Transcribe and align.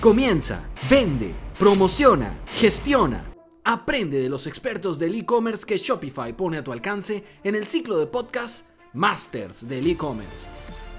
Comienza, 0.00 0.62
vende, 0.90 1.32
promociona, 1.58 2.38
gestiona. 2.54 3.24
Aprende 3.64 4.20
de 4.20 4.28
los 4.28 4.46
expertos 4.46 4.98
del 4.98 5.14
e-commerce 5.14 5.64
que 5.64 5.78
Shopify 5.78 6.34
pone 6.34 6.58
a 6.58 6.62
tu 6.62 6.70
alcance 6.70 7.24
en 7.42 7.54
el 7.54 7.66
ciclo 7.66 7.98
de 7.98 8.06
podcast 8.06 8.68
Masters 8.92 9.66
del 9.66 9.86
e-commerce. 9.86 10.46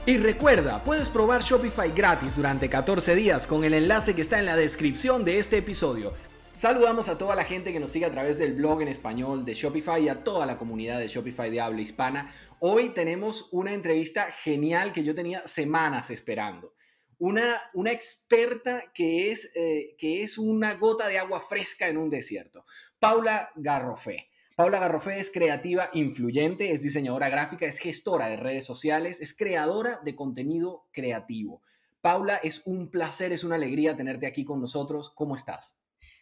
Y 0.07 0.17
recuerda, 0.17 0.83
puedes 0.83 1.09
probar 1.09 1.43
Shopify 1.43 1.91
gratis 1.91 2.35
durante 2.35 2.69
14 2.69 3.13
días 3.13 3.45
con 3.45 3.63
el 3.63 3.75
enlace 3.75 4.15
que 4.15 4.23
está 4.23 4.39
en 4.39 4.47
la 4.47 4.55
descripción 4.55 5.23
de 5.23 5.37
este 5.37 5.57
episodio. 5.57 6.13
Saludamos 6.51 7.07
a 7.07 7.19
toda 7.19 7.35
la 7.35 7.43
gente 7.43 7.71
que 7.71 7.79
nos 7.79 7.91
sigue 7.91 8.05
a 8.05 8.11
través 8.11 8.39
del 8.39 8.55
blog 8.55 8.81
en 8.81 8.87
español 8.87 9.45
de 9.45 9.53
Shopify 9.53 10.03
y 10.03 10.09
a 10.09 10.23
toda 10.23 10.47
la 10.47 10.57
comunidad 10.57 10.97
de 10.97 11.07
Shopify 11.07 11.51
de 11.51 11.61
habla 11.61 11.81
hispana. 11.81 12.33
Hoy 12.59 12.89
tenemos 12.89 13.47
una 13.51 13.73
entrevista 13.73 14.31
genial 14.31 14.91
que 14.91 15.03
yo 15.03 15.13
tenía 15.13 15.45
semanas 15.45 16.09
esperando 16.09 16.73
una, 17.19 17.61
una 17.73 17.91
experta 17.91 18.91
que 18.93 19.31
es, 19.31 19.51
eh, 19.55 19.95
que 19.97 20.23
es 20.23 20.37
una 20.37 20.75
gota 20.75 21.07
de 21.07 21.17
agua 21.17 21.39
fresca 21.39 21.87
en 21.87 21.97
un 21.97 22.09
desierto, 22.09 22.65
Paula 22.99 23.51
Garrofé. 23.55 24.29
Paula 24.55 24.79
Garrofé 24.79 25.19
es 25.19 25.31
creativa 25.31 25.89
influyente, 25.93 26.71
es 26.71 26.81
diseñadora 26.81 27.29
gráfica, 27.29 27.67
es 27.67 27.79
gestora 27.79 28.27
de 28.27 28.37
redes 28.37 28.65
sociales, 28.65 29.21
es 29.21 29.37
creadora 29.37 29.99
de 30.03 30.15
contenido 30.15 30.87
creativo. 30.91 31.61
Paula, 32.01 32.37
es 32.37 32.65
un 32.65 32.89
placer, 32.89 33.31
es 33.33 33.43
una 33.43 33.55
alegría 33.55 33.95
tenerte 33.95 34.25
aquí 34.25 34.45
con 34.45 34.61
nosotros. 34.61 35.11
¿Cómo 35.13 35.35
estás? 35.35 35.79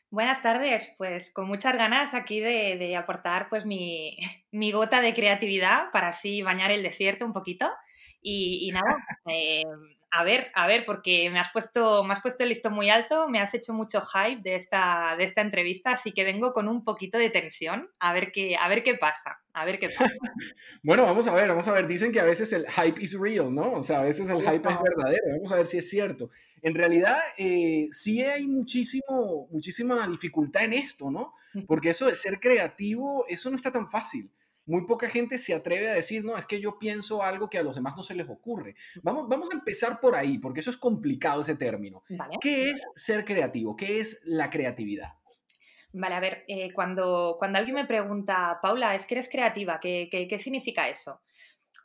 Buenas 0.10 0.42
tardes, 0.42 0.94
pues 0.98 1.32
con 1.32 1.48
muchas 1.48 1.76
ganas 1.76 2.14
aquí 2.14 2.40
de, 2.40 2.96
aportar 2.96 3.50
pues 3.50 3.66
mi, 3.66 4.18
mi, 4.52 4.72
gota 4.72 5.02
de 5.02 5.14
creatividad 5.14 5.92
para 5.92 6.10
así 6.10 6.42
bañar 6.42 6.72
el 6.72 6.84
desierto 6.84 7.26
un 7.26 7.34
poquito. 7.34 7.70
Y, 8.22 8.72
nada, 8.72 8.98
eh, 9.28 9.64
a 10.18 10.24
ver, 10.24 10.50
a 10.56 10.66
ver, 10.66 10.86
porque 10.86 11.30
me 11.30 11.40
has 11.40 11.52
puesto, 11.52 12.04
me 12.04 12.14
has 12.14 12.22
puesto 12.22 12.44
el 12.44 12.50
listo 12.50 12.70
muy 12.72 12.90
alto, 12.90 13.28
me 13.28 13.40
has 13.40 13.54
hecho 13.54 13.74
mucho 13.74 14.02
hype 14.02 14.42
de 14.42 14.56
esta, 14.56 15.16
de 15.18 15.26
esta 15.26 15.42
entrevista, 15.42 15.92
así 15.92 16.14
que 16.14 16.24
vengo 16.24 16.54
con 16.54 16.70
un 16.70 16.86
poquito 16.86 17.18
de 17.18 17.30
tensión, 17.30 17.90
a 18.00 18.14
ver 18.14 18.32
qué, 18.32 18.56
a 18.56 18.68
ver 18.70 18.82
qué 18.82 18.96
pasa, 18.96 19.42
a 19.54 19.66
ver 19.66 19.78
qué 19.78 19.90
pasa. 19.90 20.14
bueno, 20.84 21.04
vamos 21.04 21.28
a 21.28 21.34
ver, 21.34 21.50
vamos 21.50 21.68
a 21.68 21.74
ver. 21.74 21.86
Dicen 21.86 22.14
que 22.14 22.22
a 22.22 22.24
veces 22.24 22.54
el 22.54 22.66
hype 22.66 23.02
is 23.04 23.20
real, 23.20 23.54
¿no? 23.54 23.74
O 23.74 23.84
sea, 23.84 24.00
a 24.00 24.04
veces 24.04 24.30
el 24.30 24.40
hype 24.42 24.70
es 24.70 24.78
verdadero. 24.82 25.36
Vamos 25.36 25.52
a 25.52 25.58
ver 25.58 25.68
si 25.68 25.78
es 25.80 25.90
cierto. 25.90 26.30
En 26.62 26.76
realidad, 26.76 27.18
eh, 27.38 27.90
sí 27.92 28.22
hay 28.22 28.48
muchísimo, 28.48 29.50
muchísima 29.52 30.08
dificultad 30.08 30.64
en 30.64 30.74
esto, 30.74 31.12
¿no? 31.12 31.34
Porque 31.68 31.90
eso 31.90 32.06
de 32.06 32.16
ser 32.16 32.40
creativo, 32.40 33.26
eso 33.28 33.50
no 33.50 33.58
está 33.58 33.72
tan 33.72 33.90
fácil 33.90 34.32
muy 34.66 34.86
poca 34.86 35.08
gente 35.08 35.38
se 35.38 35.54
atreve 35.54 35.90
a 35.90 35.94
decir, 35.94 36.24
no, 36.24 36.38
es 36.38 36.46
que 36.46 36.60
yo 36.60 36.80
pienso 36.80 37.22
algo 37.24 37.50
que 37.50 37.58
a 37.58 37.64
los 37.64 37.76
demás 37.76 37.96
no 37.96 38.04
se 38.04 38.16
les 38.16 38.28
ocurre. 38.30 38.76
Vamos, 39.04 39.28
vamos 39.30 39.50
a 39.52 39.56
empezar 39.56 40.00
por 40.00 40.16
ahí, 40.16 40.38
porque 40.40 40.60
eso 40.60 40.70
es 40.70 40.78
complicado 40.78 41.42
ese 41.42 41.56
término. 41.56 42.04
¿Qué 42.42 42.72
es 42.72 42.86
ser 42.96 43.26
creativo? 43.26 43.76
¿Qué 43.76 44.00
es 44.00 44.22
la 44.26 44.50
creatividad? 44.50 45.10
Vale, 45.94 46.16
a 46.16 46.20
ver, 46.20 46.44
eh, 46.48 46.74
cuando, 46.74 47.36
cuando 47.40 47.58
alguien 47.58 47.76
me 47.76 47.86
pregunta, 47.86 48.60
Paula, 48.62 48.96
es 48.96 49.06
que 49.06 49.16
eres 49.16 49.30
creativa, 49.30 49.80
¿qué, 49.80 50.10
qué, 50.12 50.28
qué 50.28 50.40
significa 50.40 50.90
eso? 50.90 51.22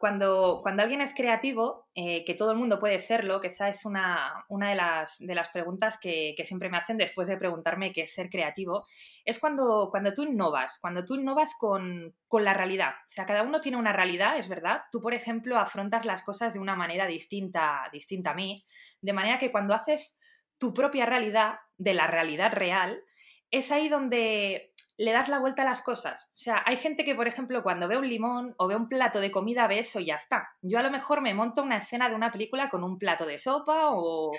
Cuando, 0.01 0.61
cuando 0.63 0.83
alguien 0.83 1.03
es 1.03 1.15
creativo, 1.15 1.87
eh, 1.95 2.25
que 2.25 2.33
todo 2.33 2.53
el 2.53 2.57
mundo 2.57 2.81
puede 2.81 2.99
serlo, 2.99 3.39
que 3.43 3.49
esa 3.49 3.69
es 3.69 3.85
una, 3.85 4.47
una 4.49 4.71
de, 4.71 4.75
las, 4.75 5.19
de, 5.19 5.35
las, 5.35 5.51
preguntas 5.51 5.99
que, 6.01 6.33
que, 6.39 6.47
siempre 6.47 6.71
me 6.71 6.79
hacen 6.79 6.97
después 6.97 7.29
de 7.29 7.37
preguntarme 7.37 7.93
qué 7.93 8.03
es 8.03 8.15
ser 8.15 8.31
creativo, 8.31 8.87
es 9.27 9.39
cuando, 9.39 9.89
cuando 9.91 10.15
tú 10.15 10.23
innovas, 10.23 10.79
cuando 10.81 11.05
tú 11.05 11.17
innovas 11.17 11.55
con, 11.61 12.15
con, 12.29 12.45
la 12.45 12.55
realidad. 12.55 12.93
O 13.07 13.11
sea, 13.11 13.27
cada 13.27 13.43
uno 13.43 13.61
tiene 13.61 13.77
una 13.77 13.93
realidad, 13.93 14.39
es 14.39 14.49
verdad. 14.49 14.85
Tú, 14.91 15.03
por 15.03 15.13
ejemplo, 15.13 15.59
afrontas 15.59 16.07
las 16.07 16.23
cosas 16.23 16.55
de 16.55 16.61
una 16.61 16.77
manera 16.77 17.07
distinta, 17.07 17.87
distinta 17.93 18.31
a 18.31 18.35
mí, 18.35 18.65
de 19.03 19.13
manera 19.13 19.39
que 19.39 19.53
cuando 19.53 19.75
haces 19.75 20.19
tu 20.57 20.73
propia 20.73 21.05
realidad, 21.05 21.57
de 21.77 21.93
la 21.93 22.07
realidad 22.07 22.55
real, 22.55 23.03
es 23.51 23.71
ahí 23.71 23.91
donde 23.91 24.70
le 25.01 25.13
das 25.13 25.31
la 25.31 25.39
vuelta 25.39 25.63
a 25.63 25.65
las 25.65 25.81
cosas. 25.81 26.27
O 26.27 26.37
sea, 26.37 26.63
hay 26.67 26.77
gente 26.77 27.07
que, 27.07 27.15
por 27.15 27.27
ejemplo, 27.27 27.63
cuando 27.63 27.89
ve 27.89 27.97
un 27.97 28.07
limón 28.07 28.55
o 28.59 28.69
ve 28.69 28.77
un 28.77 28.87
plato 28.87 29.19
de 29.19 29.31
comida, 29.31 29.67
ve 29.67 29.79
eso 29.79 29.99
y 29.99 30.05
ya 30.05 30.17
está. 30.17 30.51
Yo 30.61 30.79
a 30.79 30.83
lo 30.83 30.91
mejor 30.91 31.23
me 31.23 31.33
monto 31.33 31.63
una 31.63 31.79
escena 31.79 32.11
de 32.11 32.15
una 32.15 32.31
película 32.31 32.69
con 32.69 32.85
un 32.85 32.99
plato 32.99 33.25
de 33.25 33.39
sopa 33.39 33.93
o, 33.93 34.31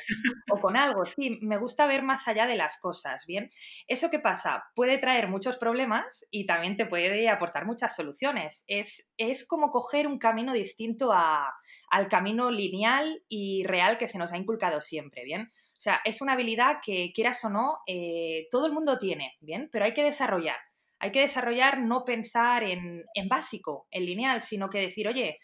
con 0.61 0.77
algo. 0.77 1.03
Sí, 1.05 1.39
me 1.41 1.57
gusta 1.57 1.87
ver 1.87 2.03
más 2.03 2.27
allá 2.27 2.45
de 2.45 2.57
las 2.57 2.79
cosas, 2.79 3.25
¿bien? 3.25 3.49
¿Eso 3.87 4.11
qué 4.11 4.19
pasa? 4.19 4.63
Puede 4.75 4.99
traer 4.99 5.27
muchos 5.29 5.57
problemas 5.57 6.27
y 6.29 6.45
también 6.45 6.77
te 6.77 6.85
puede 6.85 7.27
aportar 7.27 7.65
muchas 7.65 7.95
soluciones. 7.95 8.63
Es, 8.67 9.09
es 9.17 9.47
como 9.47 9.71
coger 9.71 10.05
un 10.05 10.19
camino 10.19 10.53
distinto 10.53 11.11
al 11.11 12.07
camino 12.07 12.51
lineal 12.51 13.23
y 13.27 13.63
real 13.63 13.97
que 13.97 14.05
se 14.05 14.19
nos 14.19 14.31
ha 14.31 14.37
inculcado 14.37 14.79
siempre, 14.79 15.23
¿bien? 15.23 15.51
O 15.81 15.83
sea, 15.83 15.99
es 16.05 16.21
una 16.21 16.33
habilidad 16.33 16.75
que, 16.85 17.11
quieras 17.11 17.43
o 17.43 17.49
no, 17.49 17.79
eh, 17.87 18.47
todo 18.51 18.67
el 18.67 18.71
mundo 18.71 18.99
tiene, 18.99 19.35
¿bien? 19.39 19.67
Pero 19.71 19.85
hay 19.85 19.95
que 19.95 20.03
desarrollar. 20.03 20.57
Hay 20.99 21.11
que 21.11 21.21
desarrollar, 21.21 21.79
no 21.81 22.05
pensar 22.05 22.63
en, 22.63 23.03
básico, 23.27 23.87
en 23.89 24.05
lineal, 24.05 24.43
sino 24.43 24.69
que 24.69 24.77
decir, 24.77 25.07
oye, 25.07 25.39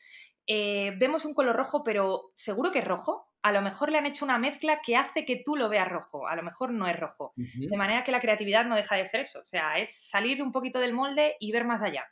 eh, 0.46 0.94
vemos 1.00 1.26
un 1.26 1.34
color 1.34 1.56
rojo, 1.56 1.84
pero 1.84 2.30
¿seguro 2.36 2.72
que 2.72 2.80
es 2.80 2.86
rojo? 2.86 3.32
A 3.42 3.52
lo 3.52 3.64
mejor 3.64 3.92
le 3.92 3.98
han 3.98 4.06
hecho 4.06 4.26
una 4.26 4.38
mezcla 4.38 4.80
que 4.86 4.96
hace 4.96 5.26
que 5.26 5.42
tú 5.44 5.56
lo 5.56 5.70
veas 5.70 5.90
rojo, 5.90 6.28
a 6.28 6.36
lo 6.36 6.44
mejor 6.44 6.72
no 6.72 6.88
es 6.88 7.00
rojo. 7.00 7.34
De 7.36 7.76
manera 7.76 8.04
que 8.04 8.12
la 8.12 8.20
creatividad 8.20 8.66
no 8.66 8.76
deja 8.76 8.96
de 8.96 9.08
ser 9.08 9.22
eso, 9.22 9.40
o 9.40 9.46
sea, 9.48 9.80
es 9.80 10.08
salir 10.08 10.44
un 10.44 10.52
poquito 10.52 10.80
del 10.80 10.94
molde 10.94 11.36
y 11.40 11.52
ver 11.52 11.66
más 11.66 11.82
allá. 11.82 12.06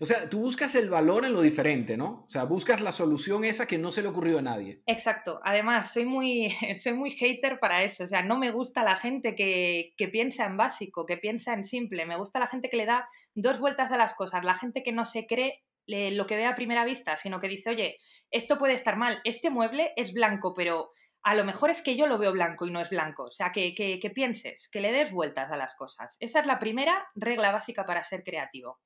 O 0.00 0.06
sea, 0.06 0.28
tú 0.28 0.40
buscas 0.40 0.74
el 0.74 0.90
valor 0.90 1.24
en 1.24 1.32
lo 1.32 1.42
diferente, 1.42 1.96
¿no? 1.96 2.24
O 2.26 2.30
sea, 2.30 2.44
buscas 2.44 2.80
la 2.80 2.92
solución 2.92 3.44
esa 3.44 3.66
que 3.66 3.78
no 3.78 3.92
se 3.92 4.02
le 4.02 4.08
ocurrió 4.08 4.38
a 4.38 4.42
nadie. 4.42 4.82
Exacto. 4.86 5.40
Además, 5.44 5.92
soy 5.92 6.04
muy, 6.04 6.50
soy 6.82 6.94
muy 6.94 7.10
hater 7.10 7.58
para 7.58 7.82
eso. 7.82 8.04
O 8.04 8.06
sea, 8.06 8.22
no 8.22 8.38
me 8.38 8.50
gusta 8.50 8.82
la 8.82 8.96
gente 8.96 9.34
que, 9.34 9.94
que 9.96 10.08
piensa 10.08 10.44
en 10.44 10.56
básico, 10.56 11.06
que 11.06 11.16
piensa 11.16 11.52
en 11.54 11.64
simple. 11.64 12.06
Me 12.06 12.16
gusta 12.16 12.38
la 12.38 12.46
gente 12.46 12.68
que 12.68 12.76
le 12.76 12.86
da 12.86 13.08
dos 13.34 13.58
vueltas 13.58 13.90
a 13.92 13.96
las 13.96 14.14
cosas. 14.14 14.44
La 14.44 14.54
gente 14.54 14.82
que 14.82 14.92
no 14.92 15.04
se 15.04 15.26
cree 15.26 15.62
lo 15.86 16.26
que 16.26 16.36
ve 16.36 16.46
a 16.46 16.54
primera 16.54 16.84
vista, 16.84 17.16
sino 17.16 17.38
que 17.38 17.48
dice, 17.48 17.70
oye, 17.70 17.98
esto 18.30 18.58
puede 18.58 18.74
estar 18.74 18.96
mal. 18.96 19.20
Este 19.24 19.50
mueble 19.50 19.92
es 19.96 20.12
blanco, 20.12 20.52
pero 20.54 20.90
a 21.22 21.34
lo 21.34 21.44
mejor 21.44 21.70
es 21.70 21.82
que 21.82 21.96
yo 21.96 22.06
lo 22.06 22.18
veo 22.18 22.32
blanco 22.32 22.66
y 22.66 22.70
no 22.70 22.80
es 22.80 22.90
blanco. 22.90 23.24
O 23.24 23.30
sea, 23.30 23.52
que, 23.52 23.74
que, 23.74 23.98
que 23.98 24.10
pienses, 24.10 24.68
que 24.68 24.80
le 24.80 24.92
des 24.92 25.10
vueltas 25.10 25.50
a 25.50 25.56
las 25.56 25.76
cosas. 25.76 26.16
Esa 26.20 26.40
es 26.40 26.46
la 26.46 26.58
primera 26.58 27.06
regla 27.14 27.52
básica 27.52 27.86
para 27.86 28.02
ser 28.04 28.24
creativo. 28.24 28.80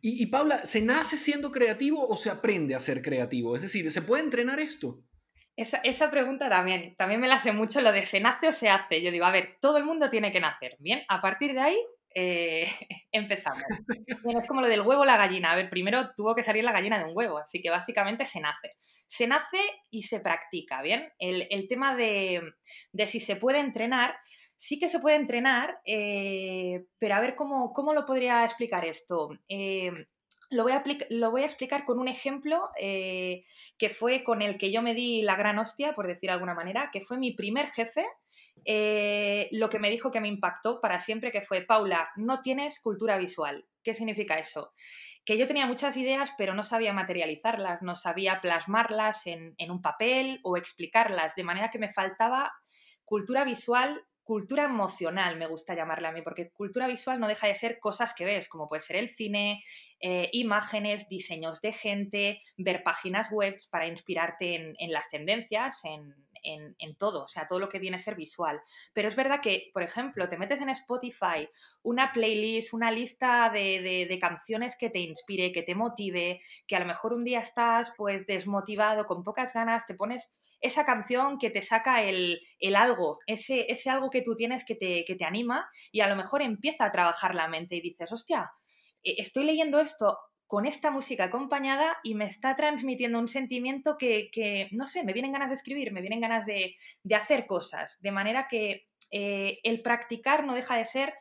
Y, 0.00 0.26
Paula, 0.26 0.64
¿se 0.66 0.80
nace 0.80 1.16
siendo 1.16 1.52
creativo 1.52 2.06
o 2.06 2.16
se 2.16 2.30
aprende 2.30 2.74
a 2.74 2.80
ser 2.80 3.02
creativo? 3.02 3.54
Es 3.54 3.62
decir, 3.62 3.90
¿se 3.90 4.02
puede 4.02 4.22
entrenar 4.22 4.58
esto? 4.58 5.04
Esa, 5.54 5.78
esa, 5.78 6.10
pregunta 6.10 6.48
también, 6.48 6.96
también 6.96 7.20
me 7.20 7.28
la 7.28 7.36
hace 7.36 7.52
mucho 7.52 7.80
lo 7.80 7.92
de 7.92 8.02
se 8.06 8.20
nace 8.20 8.48
o 8.48 8.52
se 8.52 8.68
hace. 8.68 9.02
Yo 9.02 9.10
digo, 9.10 9.26
a 9.26 9.30
ver, 9.30 9.58
todo 9.60 9.76
el 9.76 9.84
mundo 9.84 10.10
tiene 10.10 10.32
que 10.32 10.40
nacer. 10.40 10.76
Bien, 10.80 11.02
a 11.08 11.20
partir 11.20 11.52
de 11.52 11.60
ahí 11.60 11.78
eh, 12.14 12.66
empezamos. 13.12 13.62
es 14.40 14.48
como 14.48 14.60
lo 14.60 14.68
del 14.68 14.80
huevo 14.80 15.04
la 15.04 15.16
gallina. 15.16 15.52
A 15.52 15.56
ver, 15.56 15.70
primero 15.70 16.14
tuvo 16.14 16.34
que 16.34 16.42
salir 16.42 16.64
la 16.64 16.72
gallina 16.72 16.98
de 16.98 17.04
un 17.04 17.16
huevo, 17.16 17.38
así 17.38 17.60
que 17.60 17.70
básicamente 17.70 18.26
se 18.26 18.40
nace. 18.40 18.72
Se 19.06 19.26
nace 19.26 19.58
y 19.90 20.02
se 20.02 20.20
practica, 20.20 20.82
¿bien? 20.82 21.12
El, 21.18 21.46
el 21.50 21.68
tema 21.68 21.94
de, 21.94 22.42
de 22.92 23.06
si 23.06 23.20
se 23.20 23.36
puede 23.36 23.58
entrenar, 23.58 24.16
sí 24.62 24.78
que 24.78 24.88
se 24.88 25.00
puede 25.00 25.16
entrenar, 25.16 25.80
eh, 25.84 26.84
pero 27.00 27.16
a 27.16 27.20
ver 27.20 27.34
cómo, 27.34 27.92
lo 27.92 28.06
podría 28.06 28.44
explicar 28.44 28.84
esto. 28.84 29.30
Eh, 29.48 29.90
lo, 30.50 30.62
voy 30.62 31.42
a 31.42 31.46
explicar 31.46 31.84
con 31.84 31.98
un 31.98 32.06
ejemplo 32.06 32.68
eh, 32.78 33.44
que 33.76 33.88
fue 33.88 34.22
con 34.22 34.40
el 34.40 34.58
que 34.58 34.70
yo 34.70 34.80
me 34.80 34.94
di 34.94 35.22
la 35.22 35.34
gran 35.34 35.58
hostia, 35.58 35.96
por 35.96 36.06
decir 36.06 36.28
de 36.28 36.34
alguna 36.34 36.54
manera, 36.54 36.90
que 36.92 37.00
fue 37.00 37.18
mi 37.18 37.32
primer 37.32 37.72
jefe. 37.72 38.06
lo 39.50 39.68
que 39.68 39.80
me 39.80 39.90
dijo 39.90 40.12
que 40.12 40.20
me 40.20 40.28
impactó 40.28 40.80
para 40.80 41.00
siempre, 41.00 41.32
que 41.32 41.42
fue, 41.42 41.62
Paula, 41.62 42.10
no 42.14 42.38
tienes 42.38 42.80
cultura 42.80 43.18
visual. 43.18 43.66
¿Qué 43.82 43.94
significa 43.94 44.38
eso? 44.38 44.74
Que 45.24 45.36
yo 45.38 45.48
tenía 45.48 45.66
muchas 45.66 45.96
ideas, 45.96 46.30
pero 46.38 46.54
no 46.54 46.62
sabía 46.62 46.92
materializarlas, 46.92 47.82
no 47.82 47.96
sabía 47.96 48.40
plasmarlas 48.40 49.26
en 49.26 49.70
un 49.72 49.82
papel 49.82 50.38
o 50.44 50.56
explicarlas, 50.56 51.34
de 51.34 51.42
manera 51.42 51.70
que 51.70 51.80
me 51.80 51.92
faltaba 51.92 52.52
cultura 53.04 53.42
visual 53.42 54.06
cultura 54.24 54.64
emocional, 54.64 55.36
me 55.36 55.46
gusta 55.46 55.74
llamarla 55.74 56.10
a 56.10 56.12
mí, 56.12 56.22
porque 56.22 56.50
cultura 56.50 56.86
visual 56.86 57.18
no 57.18 57.28
deja 57.28 57.48
de 57.48 57.54
ser 57.54 57.80
cosas 57.80 58.14
que 58.14 58.24
ves, 58.24 58.48
como 58.48 58.68
puede 58.68 58.82
ser 58.82 58.96
el 58.96 59.08
cine, 59.08 59.64
eh, 60.00 60.30
imágenes, 60.32 61.08
diseños 61.08 61.60
de 61.60 61.72
gente, 61.72 62.42
ver 62.56 62.82
páginas 62.82 63.30
web 63.30 63.56
para 63.70 63.86
inspirarte 63.86 64.74
en, 64.78 64.92
las 64.92 65.08
tendencias, 65.08 65.82
en, 65.84 66.96
todo, 66.96 67.24
o 67.24 67.28
sea, 67.28 67.46
todo 67.46 67.58
lo 67.58 67.68
que 67.68 67.78
viene 67.78 67.96
a 67.96 68.00
ser 68.00 68.14
visual. 68.14 68.60
Pero 68.92 69.08
es 69.08 69.16
verdad 69.16 69.40
que, 69.40 69.70
por 69.72 69.82
ejemplo, 69.82 70.28
te 70.28 70.38
metes 70.38 70.60
en 70.60 70.70
Spotify 70.70 71.48
una 71.82 72.12
playlist, 72.12 72.74
una 72.74 72.90
lista 72.90 73.50
de, 73.52 74.06
de 74.08 74.18
canciones 74.18 74.76
que 74.76 74.90
te 74.90 75.00
inspire, 75.00 75.52
que 75.52 75.62
te 75.62 75.74
motive, 75.74 76.40
que 76.66 76.76
a 76.76 76.80
lo 76.80 76.86
mejor 76.86 77.12
un 77.12 77.24
día 77.24 77.40
estás 77.40 77.92
pues 77.96 78.26
desmotivado, 78.26 79.06
con 79.06 79.22
pocas 79.22 79.52
ganas, 79.52 79.86
te 79.86 79.94
pones 79.94 80.34
esa 80.62 80.84
canción 80.84 81.38
que 81.38 81.50
te 81.50 81.60
saca 81.60 82.02
el, 82.02 82.40
algo, 82.74 83.18
ese, 83.26 83.70
ese, 83.70 83.90
algo 83.90 84.10
que 84.10 84.22
tú 84.22 84.36
tienes 84.36 84.64
que 84.64 84.74
te, 84.74 85.04
que 85.04 85.16
te 85.16 85.24
anima 85.24 85.68
y 85.90 86.00
a 86.00 86.08
lo 86.08 86.16
mejor 86.16 86.40
empieza 86.40 86.86
a 86.86 86.92
trabajar 86.92 87.34
la 87.34 87.48
mente 87.48 87.76
y 87.76 87.80
dices, 87.80 88.10
hostia, 88.12 88.50
e, 89.02 89.16
estoy 89.18 89.44
leyendo 89.44 89.80
esto, 89.80 90.18
con 90.52 90.66
esta 90.66 90.90
música 90.90 91.24
acompañada 91.24 91.96
y 92.02 92.14
me 92.14 92.26
está 92.26 92.54
transmitiendo 92.56 93.18
un 93.18 93.26
sentimiento 93.26 93.96
que, 93.96 94.68
no 94.72 94.86
sé, 94.86 95.02
me 95.02 95.14
vienen 95.14 95.32
ganas 95.32 95.48
de 95.48 95.54
escribir, 95.54 95.92
me 95.94 96.02
vienen 96.02 96.20
ganas 96.20 96.44
de, 96.44 96.76
hacer 97.14 97.46
cosas, 97.46 97.98
de 98.02 98.12
manera 98.12 98.48
que 98.48 98.86
eh, 99.10 99.60
el 99.62 99.80
practicar 99.80 100.44
no 100.44 100.54
deja 100.54 100.76
de 100.76 100.84
ser 100.84 101.14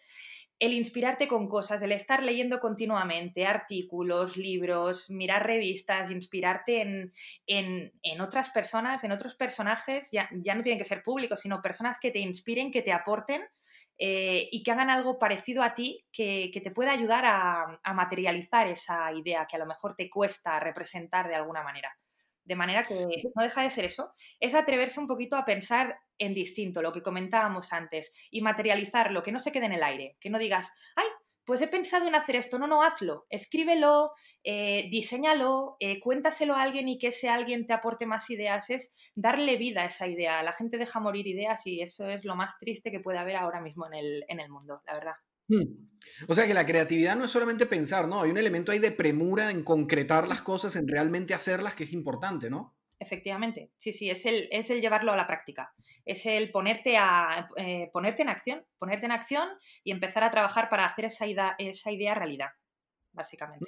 el 0.61 0.73
inspirarte 0.73 1.27
con 1.27 1.49
cosas, 1.49 1.81
el 1.81 1.91
estar 1.91 2.21
leyendo 2.21 2.59
continuamente 2.59 3.47
artículos, 3.47 4.37
libros, 4.37 5.09
mirar 5.09 5.47
revistas, 5.47 6.11
inspirarte 6.11 7.11
en, 7.47 8.21
otras 8.21 8.51
personas, 8.51 9.03
en 9.03 9.11
otros 9.11 9.33
personajes, 9.33 10.09
ya, 10.11 10.29
ya, 10.31 10.53
no 10.53 10.61
tienen 10.61 10.77
que 10.77 10.85
ser 10.85 11.01
públicos, 11.01 11.39
sino 11.39 11.63
personas 11.63 11.97
que 11.99 12.11
te 12.11 12.19
inspiren, 12.19 12.71
que 12.71 12.83
te 12.83 12.91
aporten 12.93 13.41
eh, 13.97 14.49
y 14.51 14.61
que 14.61 14.71
hagan 14.71 14.91
algo 14.91 15.17
parecido 15.17 15.63
a 15.63 15.73
ti 15.73 16.05
que, 16.13 16.51
te 16.53 16.69
pueda 16.69 16.91
ayudar 16.91 17.25
a 17.25 17.93
materializar 17.95 18.67
esa 18.67 19.11
idea 19.13 19.47
que 19.49 19.55
a 19.55 19.59
lo 19.59 19.65
mejor 19.65 19.95
te 19.95 20.11
cuesta 20.11 20.59
representar 20.59 21.27
de 21.27 21.35
alguna 21.35 21.63
manera. 21.63 21.97
De 22.43 22.55
manera 22.55 22.85
que 22.85 22.95
no 23.35 23.43
deja 23.43 23.63
de 23.63 23.69
ser 23.69 23.85
eso, 23.85 24.13
es 24.39 24.53
atreverse 24.53 24.99
un 24.99 25.07
poquito 25.07 25.35
a 25.35 25.45
pensar 25.45 25.99
en 26.17 26.33
distinto, 26.33 26.81
lo 26.81 26.91
que 26.91 27.01
comentábamos 27.01 27.73
antes, 27.73 28.11
y 28.29 28.41
materializar 28.41 29.11
lo 29.11 29.23
que 29.23 29.31
no 29.31 29.39
se 29.39 29.51
quede 29.51 29.65
en 29.65 29.73
el 29.73 29.83
aire, 29.83 30.17
que 30.19 30.29
no 30.29 30.39
digas, 30.39 30.71
ay, 30.95 31.07
pues 31.45 31.61
he 31.61 31.67
pensado 31.67 32.07
en 32.07 32.15
hacer 32.15 32.35
esto, 32.35 32.59
no, 32.59 32.67
no, 32.67 32.83
hazlo, 32.83 33.25
escríbelo, 33.29 34.11
eh, 34.43 34.87
diseñalo, 34.91 35.75
eh, 35.79 35.99
cuéntaselo 35.99 36.55
a 36.55 36.61
alguien 36.61 36.87
y 36.87 36.97
que 36.97 37.07
ese 37.07 37.29
alguien 37.29 37.65
te 37.65 37.73
aporte 37.73 38.05
más 38.05 38.29
ideas, 38.29 38.69
es 38.69 38.93
darle 39.15 39.57
vida 39.57 39.81
a 39.81 39.85
esa 39.85 40.07
idea. 40.07 40.43
La 40.43 40.53
gente 40.53 40.77
deja 40.77 40.99
morir 40.99 41.27
ideas 41.27 41.65
y 41.65 41.81
eso 41.81 42.07
es 42.09 42.23
lo 42.23 42.35
más 42.35 42.57
triste 42.59 42.91
que 42.91 42.99
puede 42.99 43.17
haber 43.17 43.35
ahora 43.35 43.59
mismo 43.59 43.87
en 43.87 43.93
el, 43.95 44.25
en 44.27 44.39
el 44.39 44.49
mundo, 44.49 44.81
la 44.85 44.93
verdad. 44.93 45.15
O 46.27 46.33
sea 46.33 46.47
que 46.47 46.53
la 46.53 46.65
creatividad 46.65 47.15
no 47.15 47.25
es 47.25 47.31
solamente 47.31 47.65
pensar, 47.65 48.07
¿no? 48.07 48.21
Hay 48.21 48.31
un 48.31 48.37
elemento 48.37 48.71
ahí 48.71 48.79
de 48.79 48.91
premura 48.91 49.51
en 49.51 49.63
concretar 49.63 50.27
las 50.27 50.41
cosas, 50.41 50.75
en 50.75 50.87
realmente 50.87 51.33
hacerlas, 51.33 51.75
que 51.75 51.85
es 51.85 51.93
importante, 51.93 52.49
¿no? 52.49 52.75
Efectivamente, 52.99 53.71
sí, 53.77 53.93
sí, 53.93 54.09
es 54.09 54.25
el, 54.25 54.47
es 54.51 54.69
el 54.69 54.79
llevarlo 54.79 55.11
a 55.11 55.15
la 55.15 55.25
práctica, 55.25 55.73
es 56.05 56.25
el 56.27 56.51
ponerte, 56.51 56.97
a, 56.97 57.49
eh, 57.57 57.89
ponerte 57.91 58.21
en 58.21 58.29
acción, 58.29 58.63
ponerte 58.77 59.07
en 59.07 59.11
acción 59.11 59.49
y 59.83 59.91
empezar 59.91 60.23
a 60.23 60.29
trabajar 60.29 60.69
para 60.69 60.85
hacer 60.85 61.05
esa 61.05 61.25
esa 61.57 61.91
idea 61.91 62.13
realidad 62.13 62.49
básicamente. 63.13 63.65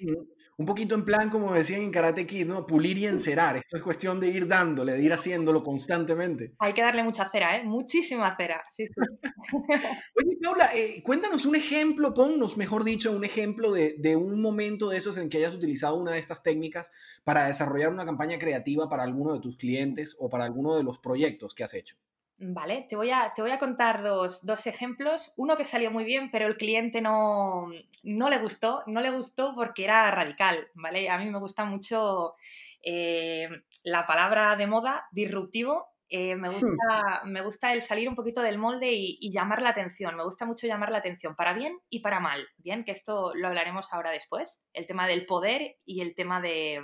Un 0.57 0.65
poquito 0.65 0.95
en 0.95 1.05
plan, 1.05 1.29
como 1.29 1.53
decían 1.53 1.81
en 1.81 1.91
Karate 1.91 2.25
Kid, 2.25 2.45
¿no? 2.45 2.65
Pulir 2.65 2.97
y 2.97 3.07
encerar. 3.07 3.57
Esto 3.57 3.77
es 3.77 3.83
cuestión 3.83 4.19
de 4.19 4.29
ir 4.29 4.47
dándole, 4.47 4.93
de 4.93 5.03
ir 5.03 5.13
haciéndolo 5.13 5.63
constantemente. 5.63 6.53
Hay 6.59 6.73
que 6.73 6.81
darle 6.81 7.03
mucha 7.03 7.27
cera, 7.29 7.57
¿eh? 7.57 7.63
Muchísima 7.63 8.35
cera. 8.35 8.63
Sí, 8.75 8.85
sí. 8.87 8.93
Oye, 10.15 10.37
Paula, 10.41 10.71
eh, 10.75 11.01
cuéntanos 11.03 11.45
un 11.45 11.55
ejemplo, 11.55 12.13
ponnos, 12.13 12.57
mejor 12.57 12.83
dicho, 12.83 13.11
un 13.11 13.25
ejemplo 13.25 13.71
de, 13.71 13.95
de, 13.97 14.15
un 14.15 14.41
momento 14.41 14.89
de 14.89 14.97
esos 14.97 15.17
en 15.17 15.29
que 15.29 15.37
hayas 15.37 15.55
utilizado 15.55 15.95
una 15.95 16.11
de 16.11 16.19
estas 16.19 16.43
técnicas 16.43 16.91
para 17.23 17.47
desarrollar 17.47 17.91
una 17.91 18.05
campaña 18.05 18.37
creativa 18.39 18.89
para 18.89 19.03
alguno 19.03 19.33
de 19.33 19.39
tus 19.39 19.57
clientes 19.57 20.15
o 20.19 20.29
para 20.29 20.45
alguno 20.45 20.75
de 20.75 20.83
los 20.83 20.99
proyectos 20.99 21.53
que 21.53 21.63
has 21.63 21.73
hecho. 21.73 21.97
Vale, 22.45 22.85
te 22.89 22.97
voy 22.97 23.09
a, 23.09 23.31
te 23.33 23.41
voy 23.41 23.51
a 23.51 23.59
contar 23.59 24.03
dos, 24.03 24.67
ejemplos. 24.67 25.33
Uno 25.37 25.55
que 25.55 25.63
salió 25.63 25.91
muy 25.91 26.03
bien, 26.03 26.29
pero 26.29 26.45
el 26.47 26.57
cliente 26.57 26.99
no, 26.99 27.71
no, 28.03 28.29
le 28.29 28.37
gustó. 28.39 28.83
No 28.85 28.99
le 28.99 29.11
gustó 29.11 29.55
porque 29.55 29.85
era 29.85 30.11
radical, 30.11 30.67
¿vale? 30.73 31.09
A 31.09 31.17
mí 31.17 31.29
me 31.29 31.39
gusta 31.39 31.63
mucho 31.63 32.35
eh, 32.83 33.47
la 33.83 34.05
palabra 34.05 34.57
de 34.57 34.67
moda, 34.67 35.07
disruptivo. 35.11 35.87
Eh, 36.09 36.35
me, 36.35 36.49
hmm. 36.49 36.51
gusta, 36.51 37.21
me, 37.25 37.41
gusta, 37.41 37.73
el 37.73 37.81
salir 37.81 38.09
un 38.09 38.15
poquito 38.15 38.41
del 38.41 38.57
molde 38.57 38.91
y, 38.91 39.31
llamar 39.31 39.61
la 39.61 39.69
atención. 39.69 40.17
Me 40.17 40.25
gusta 40.25 40.45
mucho 40.45 40.67
llamar 40.67 40.91
la 40.91 40.97
atención, 40.97 41.37
para 41.37 41.53
bien 41.53 41.79
y 41.89 42.01
para 42.01 42.19
mal. 42.19 42.45
Bien, 42.57 42.83
que 42.83 42.91
esto 42.91 43.33
lo 43.35 43.47
hablaremos 43.47 43.93
ahora 43.93 44.11
después. 44.11 44.61
El 44.73 44.85
tema 44.85 45.07
del 45.07 45.25
poder 45.25 45.77
y 45.85 46.01
el 46.01 46.13
tema 46.13 46.41
de... 46.41 46.81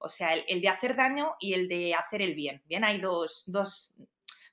O 0.00 0.08
sea, 0.08 0.34
el, 0.34 0.62
de 0.62 0.68
hacer 0.68 0.96
daño 0.96 1.34
y 1.38 1.52
el 1.52 1.68
de 1.68 1.94
hacer 1.94 2.22
el 2.22 2.34
bien. 2.34 2.62
Bien, 2.66 2.84
hay 2.84 3.00
dos, 3.00 3.44
dos 3.46 3.94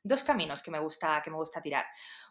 dos 0.07 0.23
caminos 0.23 0.61
que 0.61 0.71
me 0.71 0.79
gusta, 0.79 1.21
que 1.23 1.29
me 1.29 1.37
gusta 1.37 1.61
tirar. 1.61 1.85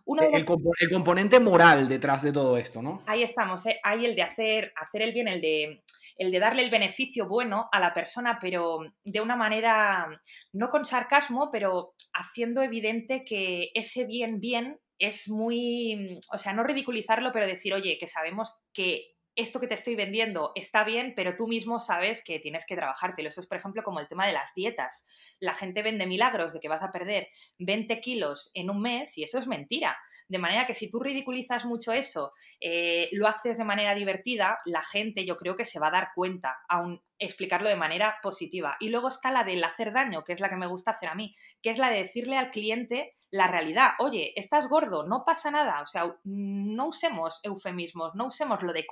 Uno 0.04 0.22
el, 0.22 0.44
componente 0.44 1.40
moral 1.40 1.88
detrás 1.88 2.22
de 2.22 2.32
todo 2.32 2.56
esto, 2.56 2.80
¿no? 2.80 3.02
Ahí 3.06 3.22
estamos, 3.22 3.66
¿eh? 3.66 3.80
hay 3.82 4.06
el 4.06 4.14
de 4.14 4.22
hacer, 4.22 4.72
hacer 4.80 5.02
el 5.02 5.12
bien, 5.12 5.28
el 5.28 5.40
de, 5.40 5.82
el 6.16 6.30
de 6.30 6.38
darle 6.38 6.62
el 6.62 6.70
beneficio 6.70 7.28
bueno 7.28 7.68
a 7.72 7.80
la 7.80 7.92
persona, 7.92 8.38
pero 8.40 8.78
de 9.04 9.20
una 9.20 9.36
manera, 9.36 10.08
no 10.52 10.70
con 10.70 10.84
sarcasmo, 10.84 11.50
pero 11.50 11.94
haciendo 12.12 12.62
evidente 12.62 13.24
que 13.24 13.70
ese 13.74 14.04
bien, 14.04 14.40
bien 14.40 14.78
es 14.98 15.28
muy, 15.28 16.20
o 16.32 16.38
sea, 16.38 16.52
no 16.52 16.62
ridiculizarlo, 16.62 17.32
pero 17.32 17.46
decir, 17.46 17.74
oye, 17.74 17.98
que 17.98 18.06
sabemos 18.06 18.62
que 18.72 19.15
esto 19.36 19.60
que 19.60 19.68
te 19.68 19.74
estoy 19.74 19.94
vendiendo 19.94 20.52
está 20.54 20.82
bien, 20.82 21.12
pero 21.14 21.36
tú 21.36 21.46
mismo 21.46 21.78
sabes 21.78 22.24
que 22.24 22.38
tienes 22.38 22.64
que 22.66 22.74
trabajártelo. 22.74 23.28
Eso 23.28 23.40
es, 23.40 23.46
por 23.46 23.58
ejemplo, 23.58 23.82
como 23.82 24.00
el 24.00 24.08
tema 24.08 24.26
de 24.26 24.32
las 24.32 24.54
dietas. 24.54 25.06
La 25.38 25.54
gente 25.54 25.82
vende 25.82 26.06
milagros 26.06 26.54
de 26.54 26.60
que 26.60 26.68
vas 26.68 26.82
a 26.82 26.90
perder 26.90 27.28
20 27.58 28.00
kilos 28.00 28.50
en 28.54 28.70
un 28.70 28.80
mes 28.80 29.16
y 29.18 29.22
eso 29.22 29.38
es 29.38 29.46
mentira. 29.46 29.96
De 30.28 30.38
manera 30.38 30.66
que 30.66 30.74
si 30.74 30.90
tú 30.90 30.98
ridiculizas 30.98 31.66
mucho 31.66 31.92
eso, 31.92 32.32
eh, 32.60 33.08
lo 33.12 33.28
haces 33.28 33.58
de 33.58 33.64
manera 33.64 33.94
divertida, 33.94 34.58
la 34.64 34.82
gente 34.82 35.24
yo 35.24 35.36
creo 35.36 35.54
que 35.54 35.64
se 35.64 35.78
va 35.78 35.88
a 35.88 35.92
dar 35.92 36.08
cuenta, 36.14 36.56
aún 36.68 37.00
explicarlo 37.18 37.68
de 37.68 37.76
manera 37.76 38.16
positiva. 38.22 38.76
Y 38.80 38.88
luego 38.88 39.08
está 39.08 39.30
la 39.30 39.44
del 39.44 39.62
hacer 39.62 39.92
daño, 39.92 40.24
que 40.24 40.32
es 40.32 40.40
la 40.40 40.48
que 40.48 40.56
me 40.56 40.66
gusta 40.66 40.90
hacer 40.92 41.08
a 41.08 41.14
mí, 41.14 41.34
que 41.62 41.70
es 41.70 41.78
la 41.78 41.90
de 41.90 41.98
decirle 41.98 42.36
al 42.36 42.50
cliente 42.50 43.14
la 43.30 43.46
realidad. 43.48 43.92
Oye, 43.98 44.32
estás 44.36 44.68
gordo, 44.68 45.06
no 45.06 45.24
pasa 45.24 45.50
nada. 45.50 45.80
O 45.80 45.86
sea, 45.86 46.16
no 46.24 46.86
usemos 46.86 47.40
eufemismos, 47.42 48.14
no 48.14 48.26
usemos 48.26 48.62
lo 48.62 48.72
de 48.72 48.86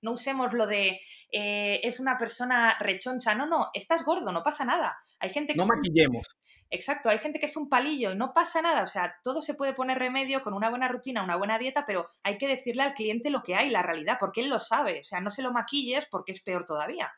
no 0.00 0.12
usemos 0.12 0.52
lo 0.52 0.66
de 0.66 1.00
eh, 1.32 1.80
es 1.82 2.00
una 2.00 2.18
persona 2.18 2.76
rechoncha. 2.78 3.34
No, 3.34 3.46
no, 3.46 3.70
estás 3.72 4.04
gordo, 4.04 4.32
no 4.32 4.42
pasa 4.42 4.64
nada. 4.64 4.96
Hay 5.18 5.30
gente 5.30 5.52
que... 5.52 5.58
No 5.58 5.66
maquillemos. 5.66 6.26
Exacto, 6.70 7.08
hay 7.08 7.18
gente 7.18 7.38
que 7.38 7.46
es 7.46 7.56
un 7.56 7.68
palillo 7.68 8.12
y 8.12 8.16
no 8.16 8.32
pasa 8.34 8.60
nada. 8.60 8.82
O 8.82 8.86
sea, 8.86 9.14
todo 9.22 9.42
se 9.42 9.54
puede 9.54 9.74
poner 9.74 9.98
remedio 9.98 10.42
con 10.42 10.54
una 10.54 10.70
buena 10.70 10.88
rutina, 10.88 11.22
una 11.22 11.36
buena 11.36 11.58
dieta, 11.58 11.84
pero 11.86 12.06
hay 12.22 12.36
que 12.38 12.48
decirle 12.48 12.82
al 12.82 12.94
cliente 12.94 13.30
lo 13.30 13.42
que 13.42 13.54
hay, 13.54 13.70
la 13.70 13.82
realidad, 13.82 14.16
porque 14.18 14.40
él 14.40 14.48
lo 14.48 14.58
sabe. 14.58 15.00
O 15.00 15.04
sea, 15.04 15.20
no 15.20 15.30
se 15.30 15.42
lo 15.42 15.52
maquilles 15.52 16.06
porque 16.10 16.32
es 16.32 16.42
peor 16.42 16.66
todavía. 16.66 17.12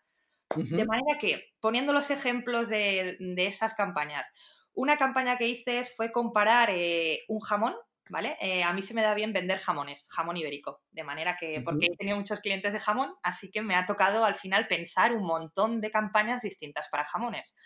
De 0.55 0.87
manera 0.87 1.19
que, 1.19 1.55
poniendo 1.61 1.93
los 1.93 2.11
ejemplos 2.11 2.69
de, 2.69 3.17
de 3.19 3.47
esas 3.47 3.75
campañas, 3.75 4.27
una 4.77 4.97
campaña 4.97 5.39
que 5.39 5.49
hice 5.49 5.85
fue 5.85 6.13
comparar 6.13 6.71
eh, 6.71 7.25
un 7.29 7.41
jamón, 7.41 7.75
¿vale? 8.09 8.37
Eh, 8.41 8.63
a 8.63 8.73
mí 8.73 8.83
se 8.83 8.95
me 8.95 9.03
da 9.03 9.15
bien 9.15 9.33
vender 9.33 9.59
jamones, 9.59 10.07
jamón 10.11 10.37
ibérico, 10.37 10.81
de 10.91 11.05
manera 11.05 11.37
que, 11.39 11.61
porque 11.65 11.87
he 11.87 11.97
tenido 11.97 12.17
muchos 12.17 12.41
clientes 12.41 12.73
de 12.73 12.81
jamón, 12.81 13.15
así 13.23 13.51
que 13.51 13.63
me 13.63 13.75
ha 13.75 13.87
tocado 13.87 14.25
al 14.25 14.35
final 14.35 14.69
pensar 14.69 15.15
un 15.15 15.25
montón 15.25 15.81
de 15.81 15.91
campañas 15.91 16.43
distintas 16.43 16.89
para 16.89 17.05
jamones. 17.05 17.57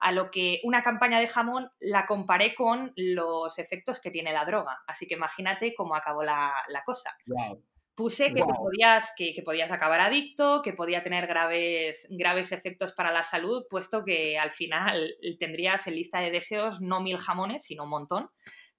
A 0.00 0.12
lo 0.12 0.30
que 0.30 0.60
una 0.64 0.82
campaña 0.82 1.20
de 1.20 1.26
jamón 1.26 1.70
la 1.78 2.06
comparé 2.06 2.54
con 2.54 2.92
los 2.96 3.58
efectos 3.58 4.00
que 4.00 4.10
tiene 4.10 4.32
la 4.32 4.46
droga. 4.46 4.78
Así 4.86 5.06
que 5.06 5.14
imagínate 5.14 5.74
cómo 5.74 5.94
acabó 5.94 6.22
la, 6.22 6.54
cosa. 6.86 7.14
Puse 7.94 8.32
que, 8.32 8.42
podías, 8.42 9.12
que, 9.14 9.42
podías 9.44 9.70
acabar 9.70 10.00
adicto, 10.00 10.62
que 10.62 10.72
podía 10.72 11.02
tener 11.02 11.26
graves, 11.26 12.06
graves 12.08 12.50
efectos 12.50 12.92
para 12.92 13.12
la 13.12 13.22
salud, 13.22 13.66
puesto 13.68 14.02
que 14.02 14.38
al 14.38 14.52
final 14.52 15.16
tendrías 15.38 15.86
en 15.86 15.96
lista 15.96 16.20
de 16.20 16.30
deseos 16.30 16.80
no 16.80 17.02
mil 17.02 17.18
jamones, 17.18 17.64
sino 17.64 17.84
un 17.84 17.90
montón. 17.90 18.30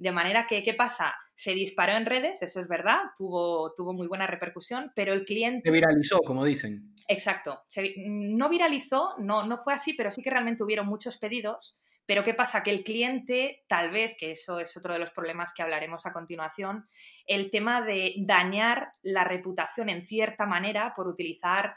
De 0.02 0.12
manera 0.12 0.48
que, 0.48 0.64
¿qué 0.64 0.74
pasa? 0.74 1.14
Se 1.36 1.54
disparó 1.54 1.94
en 1.94 2.08
redes, 2.08 2.42
eso 2.42 2.60
es 2.60 2.68
verdad, 2.68 2.98
tuvo, 3.16 3.72
tuvo 3.76 3.94
muy 3.94 4.08
buena 4.08 4.26
repercusión, 4.26 4.92
pero 4.96 5.14
el 5.14 5.26
cliente... 5.26 5.70
Se 5.70 5.72
viralizó, 5.72 6.22
como 6.22 6.44
dicen. 6.44 6.96
Exacto. 7.08 7.62
no 8.08 8.50
viralizó, 8.50 9.14
no, 9.20 9.46
no 9.46 9.60
fue 9.60 9.76
así, 9.76 9.94
pero 9.94 10.10
sí 10.10 10.24
que 10.24 10.32
realmente 10.32 10.64
hubieron 10.64 10.88
muchos 10.88 11.20
pedidos 11.20 11.78
pero 12.08 12.24
¿qué 12.24 12.34
pasa? 12.34 12.64
Que 12.64 12.72
el 12.72 12.84
cliente, 12.84 13.64
tal 13.70 13.92
vez, 13.92 14.16
que 14.20 14.32
eso 14.32 14.60
es 14.60 14.76
otro 14.76 14.92
de 14.92 15.00
los 15.00 15.12
problemas 15.12 15.54
que 15.54 15.62
hablaremos 15.62 16.06
a 16.06 16.12
continuación, 16.12 16.90
el 17.26 17.52
tema 17.52 17.84
de 17.84 18.16
dañar 18.18 18.94
la 19.02 19.24
reputación 19.24 19.88
en 19.88 20.02
cierta 20.02 20.46
manera 20.46 20.94
por 20.96 21.08
utilizar 21.08 21.76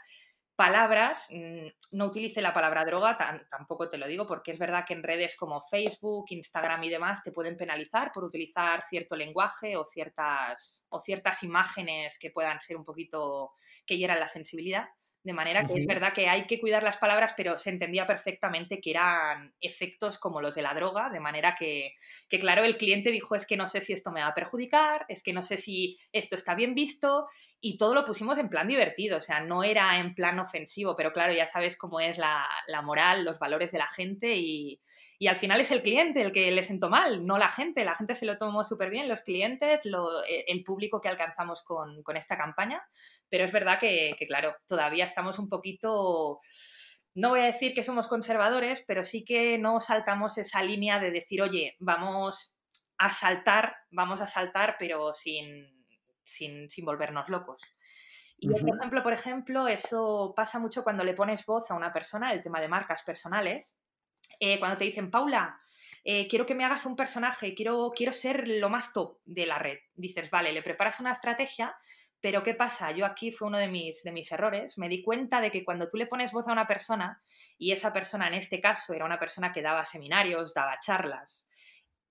palabras, 0.55 1.27
mm, 1.31 1.67
no 1.91 2.05
utilice 2.05 2.41
la 2.41 2.53
palabra 2.53 2.85
droga, 2.85 3.17
tampoco 3.49 3.89
te 3.89 3.97
lo 3.97 4.07
digo, 4.07 4.25
porque 4.25 4.51
es 4.51 4.59
verdad 4.59 4.85
que 4.87 4.93
en 4.93 5.03
redes 5.03 5.35
como 5.35 5.61
Facebook, 5.61 6.25
Instagram 6.29 6.83
y 6.83 6.89
demás 6.89 7.21
te 7.23 7.31
pueden 7.31 7.57
penalizar 7.57 8.11
por 8.13 8.23
utilizar 8.23 8.83
cierto 8.83 9.15
lenguaje 9.15 9.75
o 9.75 9.85
ciertas, 9.85 10.83
o 10.89 10.99
ciertas 10.99 11.43
imágenes 11.43 12.17
que 12.19 12.31
puedan 12.31 12.59
ser 12.59 12.77
un 12.77 12.85
poquito 12.85 13.53
que 13.85 13.97
hieran 13.97 14.19
la 14.19 14.27
sensibilidad. 14.27 14.87
De 15.25 15.33
manera 15.33 15.65
que 15.65 15.73
es 15.73 15.87
verdad 15.87 16.13
que 16.13 16.29
hay 16.29 16.45
que 16.45 16.59
cuidar 16.59 16.83
las 16.83 16.97
palabras, 16.97 17.33
pero 17.35 17.57
se 17.57 17.71
entendía 17.71 18.05
perfectamente 18.05 18.79
que 18.79 18.91
eran 18.91 19.51
efectos 19.59 20.19
como 20.19 20.39
los 20.39 20.53
de 20.53 20.61
la 20.61 20.75
droga, 20.75 21.09
de 21.09 21.19
manera 21.19 21.55
que, 21.57 21.95
que, 22.29 22.39
claro, 22.39 22.63
el 22.63 22.77
cliente 22.77 23.09
dijo 23.09 23.33
es 23.33 23.47
que 23.47 23.57
no 23.57 23.67
sé 23.67 23.81
si 23.81 23.91
esto 23.91 24.11
me 24.11 24.21
va 24.21 24.27
a 24.27 24.35
perjudicar, 24.35 25.03
es 25.09 25.23
que 25.23 25.33
no 25.33 25.41
sé 25.41 25.57
si 25.57 25.97
esto 26.11 26.35
está 26.35 26.53
bien 26.53 26.75
visto, 26.75 27.25
y 27.59 27.75
todo 27.77 27.95
lo 27.95 28.05
pusimos 28.05 28.37
en 28.37 28.49
plan 28.49 28.67
divertido, 28.67 29.17
o 29.17 29.21
sea, 29.21 29.39
no 29.39 29.63
era 29.63 29.97
en 29.97 30.13
plan 30.13 30.37
ofensivo, 30.37 30.95
pero 30.95 31.11
claro, 31.11 31.33
ya 31.33 31.47
sabes 31.47 31.75
cómo 31.75 31.99
es 31.99 32.19
la, 32.19 32.47
la 32.67 32.83
moral, 32.83 33.25
los 33.25 33.39
valores 33.39 33.71
de 33.71 33.79
la 33.79 33.87
gente 33.87 34.35
y, 34.35 34.79
Y 35.17 35.27
al 35.27 35.35
final 35.37 35.61
es 35.61 35.71
el 35.71 35.81
cliente 35.81 36.21
el 36.21 36.31
que 36.33 36.51
le 36.51 36.63
sentó 36.63 36.89
mal, 36.89 37.25
no 37.25 37.37
la 37.37 37.49
gente. 37.49 37.85
La 37.85 37.95
gente 37.95 38.15
se 38.15 38.25
lo 38.25 38.37
tomó 38.37 38.63
súper 38.63 38.89
bien, 38.89 39.07
los 39.07 39.21
clientes, 39.21 39.81
e, 39.85 40.45
el 40.47 40.63
público 40.63 40.99
que 40.99 41.09
alcanzamos 41.09 41.63
con, 41.63 42.03
esta 42.15 42.37
campaña. 42.37 42.81
Pero 43.29 43.45
es 43.45 43.51
verdad 43.51 43.79
que, 43.79 44.15
claro, 44.27 44.55
todavía 44.67 45.05
estamos 45.05 45.39
un 45.39 45.49
poquito 45.49 46.39
no 47.17 47.29
voy 47.29 47.39
a 47.39 47.45
decir 47.45 47.73
que 47.73 47.81
somos 47.81 48.07
conservadores, 48.07 48.83
pero 48.85 49.05
sí 49.05 49.23
que 49.23 49.57
no 49.57 49.79
saltamos 49.79 50.37
esa 50.37 50.61
línea 50.61 50.99
de 50.99 51.11
decir, 51.11 51.41
oye, 51.41 51.77
vamos 51.79 52.57
a 52.97 53.09
saltar, 53.09 53.73
vamos 53.89 54.19
a 54.19 54.27
saltar, 54.27 54.75
pero 54.77 55.13
sin, 55.13 55.65
sin, 56.25 56.67
volvernos 56.83 57.29
locos. 57.29 57.61
Y 58.37 58.49
por 58.49 58.59
ejemplo, 58.59 59.01
por 59.01 59.13
ejemplo, 59.13 59.67
eso 59.69 60.33
pasa 60.35 60.59
mucho 60.59 60.83
cuando 60.83 61.05
le 61.05 61.13
pones 61.13 61.45
voz 61.45 61.71
a 61.71 61.75
una 61.75 61.93
persona, 61.93 62.33
el 62.33 62.43
tema 62.43 62.59
de 62.59 62.67
marcas 62.67 63.03
personales. 63.03 63.77
Eh, 64.39 64.59
cuando 64.59 64.77
te 64.77 64.85
dicen, 64.85 65.11
Paula, 65.11 65.59
eh, 66.03 66.27
quiero 66.27 66.45
que 66.45 66.55
me 66.55 66.65
hagas 66.65 66.85
un 66.85 66.95
personaje, 66.95 67.55
quiero, 67.55 67.91
quiero 67.95 68.13
ser 68.13 68.47
lo 68.47 68.69
más 68.69 68.93
top 68.93 69.19
de 69.25 69.45
la 69.45 69.59
red. 69.59 69.79
Dices, 69.95 70.29
vale, 70.29 70.51
le 70.51 70.61
preparas 70.61 70.99
una 70.99 71.13
estrategia, 71.13 71.75
pero 72.21 72.43
¿qué 72.43 72.53
pasa? 72.53 72.91
Yo 72.91 73.05
aquí 73.05 73.31
fue 73.31 73.47
uno 73.47 73.57
de 73.57 73.67
mis, 73.67 74.03
de 74.03 74.11
mis 74.11 74.31
errores. 74.31 74.77
Me 74.77 74.89
di 74.89 75.03
cuenta 75.03 75.41
de 75.41 75.51
que 75.51 75.63
cuando 75.63 75.89
tú 75.89 75.97
le 75.97 76.07
pones 76.07 76.31
voz 76.31 76.47
a 76.47 76.51
una 76.51 76.67
persona, 76.67 77.21
y 77.57 77.71
esa 77.71 77.93
persona 77.93 78.27
en 78.27 78.35
este 78.35 78.61
caso 78.61 78.93
era 78.93 79.05
una 79.05 79.19
persona 79.19 79.51
que 79.51 79.61
daba 79.61 79.83
seminarios, 79.83 80.53
daba 80.53 80.79
charlas, 80.79 81.49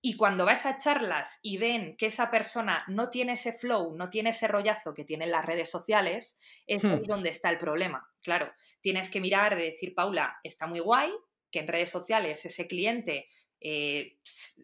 y 0.07 0.17
cuando 0.17 0.45
vas 0.45 0.67
a 0.67 0.77
charlas 0.77 1.39
y 1.41 1.57
ven 1.57 1.97
que 1.97 2.05
esa 2.05 2.29
persona 2.29 2.83
no 2.87 3.09
tiene 3.09 3.33
ese 3.33 3.53
flow, 3.53 3.95
no 3.95 4.07
tiene 4.11 4.29
ese 4.29 4.47
rollazo 4.47 4.93
que 4.93 5.03
tienen 5.03 5.31
las 5.31 5.43
redes 5.43 5.71
sociales, 5.71 6.37
es 6.67 6.85
ahí 6.85 6.99
hmm. 6.99 7.07
donde 7.07 7.29
está 7.29 7.49
el 7.49 7.57
problema. 7.57 8.07
Claro, 8.21 8.53
tienes 8.81 9.09
que 9.09 9.19
mirar 9.19 9.55
de 9.55 9.63
decir, 9.63 9.95
Paula, 9.95 10.37
está 10.43 10.67
muy 10.67 10.79
guay 10.79 11.11
que 11.55 11.61
en 11.61 11.69
redes 11.69 11.89
sociales 11.89 12.45
ese 12.45 12.67
cliente 12.67 13.29
eh, 13.61 14.17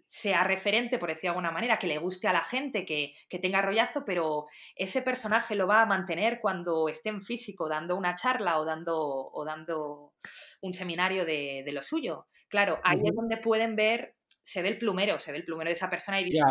sea 0.07 0.43
referente, 0.43 0.99
por 0.99 1.07
decir 1.07 1.21
de 1.21 1.27
alguna 1.29 1.49
manera, 1.49 1.79
que 1.79 1.87
le 1.87 1.97
guste 1.99 2.27
a 2.27 2.33
la 2.33 2.43
gente, 2.43 2.85
que, 2.85 3.13
tenga 3.39 3.61
rollazo, 3.61 4.03
pero 4.03 4.47
ese 4.75 5.01
personaje 5.01 5.55
lo 5.55 5.67
va 5.67 5.81
a 5.81 5.85
mantener 5.85 6.41
cuando 6.41 6.89
esté 6.89 7.07
en 7.07 7.21
físico 7.21 7.69
dando 7.69 7.95
una 7.95 8.13
charla 8.13 8.59
o 8.59 8.65
dando, 8.65 8.99
o 8.99 9.45
dando 9.45 10.15
un 10.59 10.73
seminario 10.73 11.23
de, 11.23 11.63
lo 11.71 11.81
suyo. 11.81 12.27
Claro, 12.49 12.81
ahí 12.83 12.99
es 13.05 13.15
donde 13.15 13.37
pueden 13.37 13.77
ver, 13.77 14.15
se 14.43 14.61
ve 14.61 14.67
el 14.67 14.77
plumero, 14.77 15.17
se 15.17 15.31
ve 15.31 15.37
el 15.37 15.45
plumero 15.45 15.69
de 15.69 15.75
esa 15.75 15.89
persona 15.89 16.19
y 16.19 16.25
dice, 16.25 16.43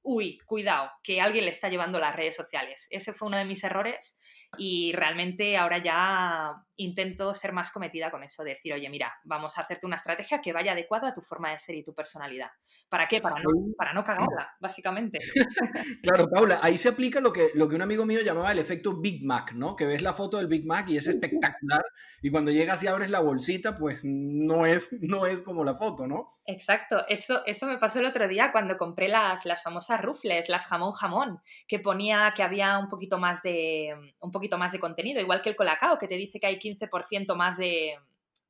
uy, 0.00 0.38
cuidado, 0.46 0.90
que 1.02 1.20
alguien 1.20 1.44
le 1.44 1.50
está 1.50 1.68
llevando 1.68 2.00
las 2.00 2.16
redes 2.16 2.34
sociales. 2.34 2.86
Ese 2.88 3.12
fue 3.12 3.28
uno 3.28 3.36
de 3.36 3.44
mis 3.44 3.62
errores 3.62 4.16
y 4.58 4.92
realmente 4.92 5.56
ahora 5.56 5.78
ya 5.78 6.64
intento 6.76 7.32
ser 7.34 7.52
más 7.52 7.70
cometida 7.70 8.10
con 8.10 8.22
eso, 8.24 8.42
decir, 8.42 8.72
oye, 8.72 8.88
mira, 8.88 9.14
vamos 9.24 9.56
a 9.56 9.62
hacerte 9.62 9.86
una 9.86 9.96
estrategia 9.96 10.40
que 10.40 10.52
vaya 10.52 10.72
adecuada 10.72 11.08
a 11.08 11.14
tu 11.14 11.20
forma 11.20 11.50
de 11.50 11.58
ser 11.58 11.76
y 11.76 11.84
tu 11.84 11.94
personalidad. 11.94 12.50
¿Para 12.88 13.06
qué? 13.06 13.20
Para 13.20 13.36
no, 13.36 13.50
para 13.76 13.92
no 13.92 14.04
cagarla, 14.04 14.54
básicamente. 14.60 15.18
claro, 16.02 16.28
Paula, 16.28 16.60
ahí 16.62 16.76
se 16.76 16.88
aplica 16.88 17.20
lo 17.20 17.32
que, 17.32 17.50
lo 17.54 17.68
que 17.68 17.76
un 17.76 17.82
amigo 17.82 18.04
mío 18.04 18.20
llamaba 18.22 18.52
el 18.52 18.58
efecto 18.58 19.00
Big 19.00 19.24
Mac, 19.24 19.52
¿no? 19.52 19.76
Que 19.76 19.86
ves 19.86 20.02
la 20.02 20.12
foto 20.12 20.36
del 20.38 20.48
Big 20.48 20.66
Mac 20.66 20.88
y 20.88 20.96
es 20.96 21.06
espectacular 21.06 21.84
y 22.22 22.30
cuando 22.30 22.50
llegas 22.50 22.82
y 22.82 22.88
abres 22.88 23.10
la 23.10 23.20
bolsita, 23.20 23.76
pues 23.76 24.02
no 24.04 24.66
es, 24.66 24.90
no 25.00 25.26
es 25.26 25.42
como 25.42 25.64
la 25.64 25.74
foto, 25.74 26.06
¿no? 26.06 26.34
Exacto, 26.46 27.06
eso, 27.08 27.44
eso 27.46 27.66
me 27.66 27.78
pasó 27.78 28.00
el 28.00 28.04
otro 28.04 28.28
día 28.28 28.52
cuando 28.52 28.76
compré 28.76 29.08
las, 29.08 29.46
las 29.46 29.62
famosas 29.62 30.02
rufles, 30.02 30.48
las 30.50 30.66
jamón 30.66 30.92
jamón, 30.92 31.40
que 31.66 31.78
ponía 31.78 32.34
que 32.36 32.42
había 32.42 32.78
un 32.78 32.88
poquito 32.88 33.16
más 33.18 33.42
de 33.42 33.94
un 34.20 34.30
poquito 34.30 34.43
más 34.50 34.72
de 34.72 34.80
contenido, 34.80 35.20
igual 35.20 35.42
que 35.42 35.50
el 35.50 35.56
colacao, 35.56 35.98
que 35.98 36.08
te 36.08 36.16
dice 36.16 36.38
que 36.38 36.46
hay 36.46 36.58
15% 36.58 37.34
más 37.34 37.56
de, 37.58 37.96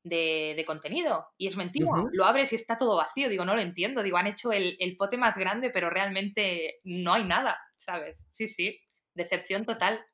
de, 0.04 0.64
contenido. 0.66 1.26
Y 1.36 1.48
es 1.48 1.56
mentira. 1.56 1.90
Lo 2.12 2.24
abres 2.24 2.52
y 2.52 2.56
está 2.56 2.76
todo 2.76 2.96
vacío. 2.96 3.28
Digo, 3.28 3.44
no 3.44 3.54
lo 3.54 3.62
entiendo. 3.62 4.02
Digo, 4.02 4.16
han 4.16 4.26
hecho 4.26 4.52
el, 4.52 4.76
el, 4.78 4.96
pote 4.96 5.16
más 5.16 5.36
grande, 5.36 5.70
pero 5.70 5.90
realmente 5.90 6.80
no 6.84 7.14
hay 7.14 7.24
nada, 7.24 7.58
¿sabes? 7.76 8.24
Sí, 8.32 8.48
sí. 8.48 8.78
Decepción 9.14 9.64
total. 9.64 10.04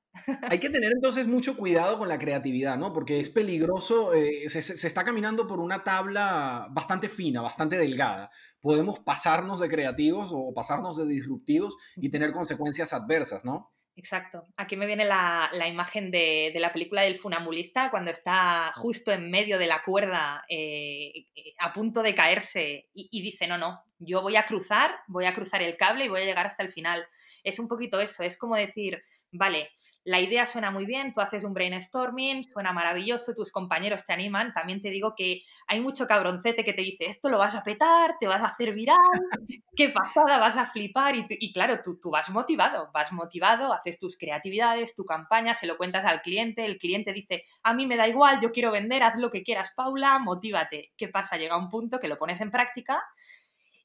Hay 0.43 0.59
que 0.59 0.71
tener 0.71 0.91
entonces 0.93 1.27
mucho 1.27 1.57
cuidado 1.57 1.97
con 1.97 2.09
la 2.09 2.19
creatividad, 2.19 2.77
¿no? 2.77 2.93
Porque 2.93 3.21
es 3.21 3.31
peligroso, 3.31 4.13
eh, 4.13 4.49
se, 4.49 4.61
se, 4.61 4.87
está 4.87 5.05
caminando 5.05 5.47
por 5.47 5.61
una 5.61 5.85
tabla 5.85 6.67
bastante 6.71 7.09
fina, 7.09 7.41
bastante 7.41 7.77
delgada. 7.77 8.29
Podemos 8.61 8.99
pasarnos 8.99 9.61
de 9.61 9.69
creativos 9.69 10.31
o 10.33 10.53
pasarnos 10.53 10.97
de 10.97 11.07
disruptivos 11.07 11.77
y 11.97 12.11
tener 12.11 12.33
consecuencias 12.33 12.93
adversas, 12.93 13.45
¿no? 13.45 13.73
Exacto. 14.01 14.47
Aquí 14.57 14.77
me 14.77 14.87
viene 14.87 15.05
la, 15.05 15.51
imagen 15.69 16.11
de, 16.11 16.51
la 16.55 16.73
película 16.73 17.03
del 17.03 17.17
funambulista 17.17 17.91
cuando 17.91 18.11
está 18.11 18.73
justo 18.75 19.13
en 19.13 19.31
medio 19.31 19.59
de 19.59 19.67
la 19.67 19.83
cuerda 19.83 20.43
eh, 20.49 21.27
eh, 21.35 21.55
a 21.59 21.75
punto 21.75 22.03
de 22.03 22.15
caerse 22.15 22.89
y, 22.95 23.21
dice, 23.21 23.47
no, 23.47 23.59
no, 23.59 23.85
yo 23.99 24.23
voy 24.23 24.37
a 24.37 24.47
cruzar, 24.47 24.91
voy 25.07 25.27
a 25.27 25.35
cruzar 25.35 25.61
el 25.61 25.77
cable 25.77 26.07
y 26.07 26.09
voy 26.09 26.23
a 26.23 26.25
llegar 26.25 26.47
hasta 26.47 26.63
el 26.63 26.73
final. 26.73 27.05
Es 27.45 27.59
un 27.59 27.69
poquito 27.69 28.01
eso, 28.01 28.23
es 28.23 28.39
como 28.39 28.57
decir, 28.57 29.03
vale, 29.33 29.71
la 30.05 30.21
idea 30.21 30.47
suena 30.47 30.71
muy 30.71 30.87
bien, 30.87 31.13
tú 31.13 31.21
haces 31.21 31.45
un 31.45 31.53
brainstorming, 31.53 32.45
suena 32.45 32.73
maravilloso, 32.73 33.35
tus 33.35 33.53
compañeros 33.53 34.05
te 34.07 34.13
animan. 34.13 34.53
También 34.55 34.81
te 34.81 34.91
digo 34.91 35.15
que 35.17 35.43
hay 35.67 35.81
mucho 35.81 36.07
cabroncete 36.07 36.65
que 36.65 36.73
te 36.73 36.83
dice, 36.83 37.07
esto 37.07 37.29
lo 37.29 37.39
vas 37.39 37.55
a 37.55 37.63
petar, 37.63 38.17
te 38.19 38.27
vas 38.27 38.41
a 38.41 38.47
hacer 38.47 38.73
viral, 38.73 38.97
qué 39.77 39.91
pasada, 39.91 40.39
vas 40.39 40.57
a 40.57 40.67
flipar. 40.67 41.15
Y, 41.17 41.53
claro, 41.53 41.81
tú, 41.85 41.99
tú 42.01 42.11
vas 42.11 42.31
motivado, 42.31 42.91
vas 42.95 43.13
motivado, 43.13 43.73
haces 43.73 43.99
tus 43.99 44.17
creatividades, 44.17 44.95
tu 44.95 45.05
campaña, 45.05 45.55
se 45.55 45.67
lo 45.67 45.77
cuentas 45.77 46.05
al 46.07 46.23
cliente, 46.23 46.65
el 46.65 46.79
cliente 46.79 47.13
dice, 47.13 47.45
a 47.63 47.75
mí 47.75 47.87
me 47.87 47.97
da 47.97 48.09
igual, 48.09 48.41
yo 48.41 48.53
quiero 48.53 48.71
vender, 48.71 49.03
haz 49.03 49.17
lo 49.17 49.31
que 49.31 49.43
quieras, 49.43 49.73
Paula, 49.77 50.19
motívate. 50.19 50.93
¿Qué 50.97 51.09
pasa? 51.09 51.37
Llega 51.37 51.59
un 51.59 51.69
punto 51.69 52.01
que 52.01 52.09
lo 52.09 52.19
pones 52.19 52.41
en 52.41 52.51
práctica 52.51 53.03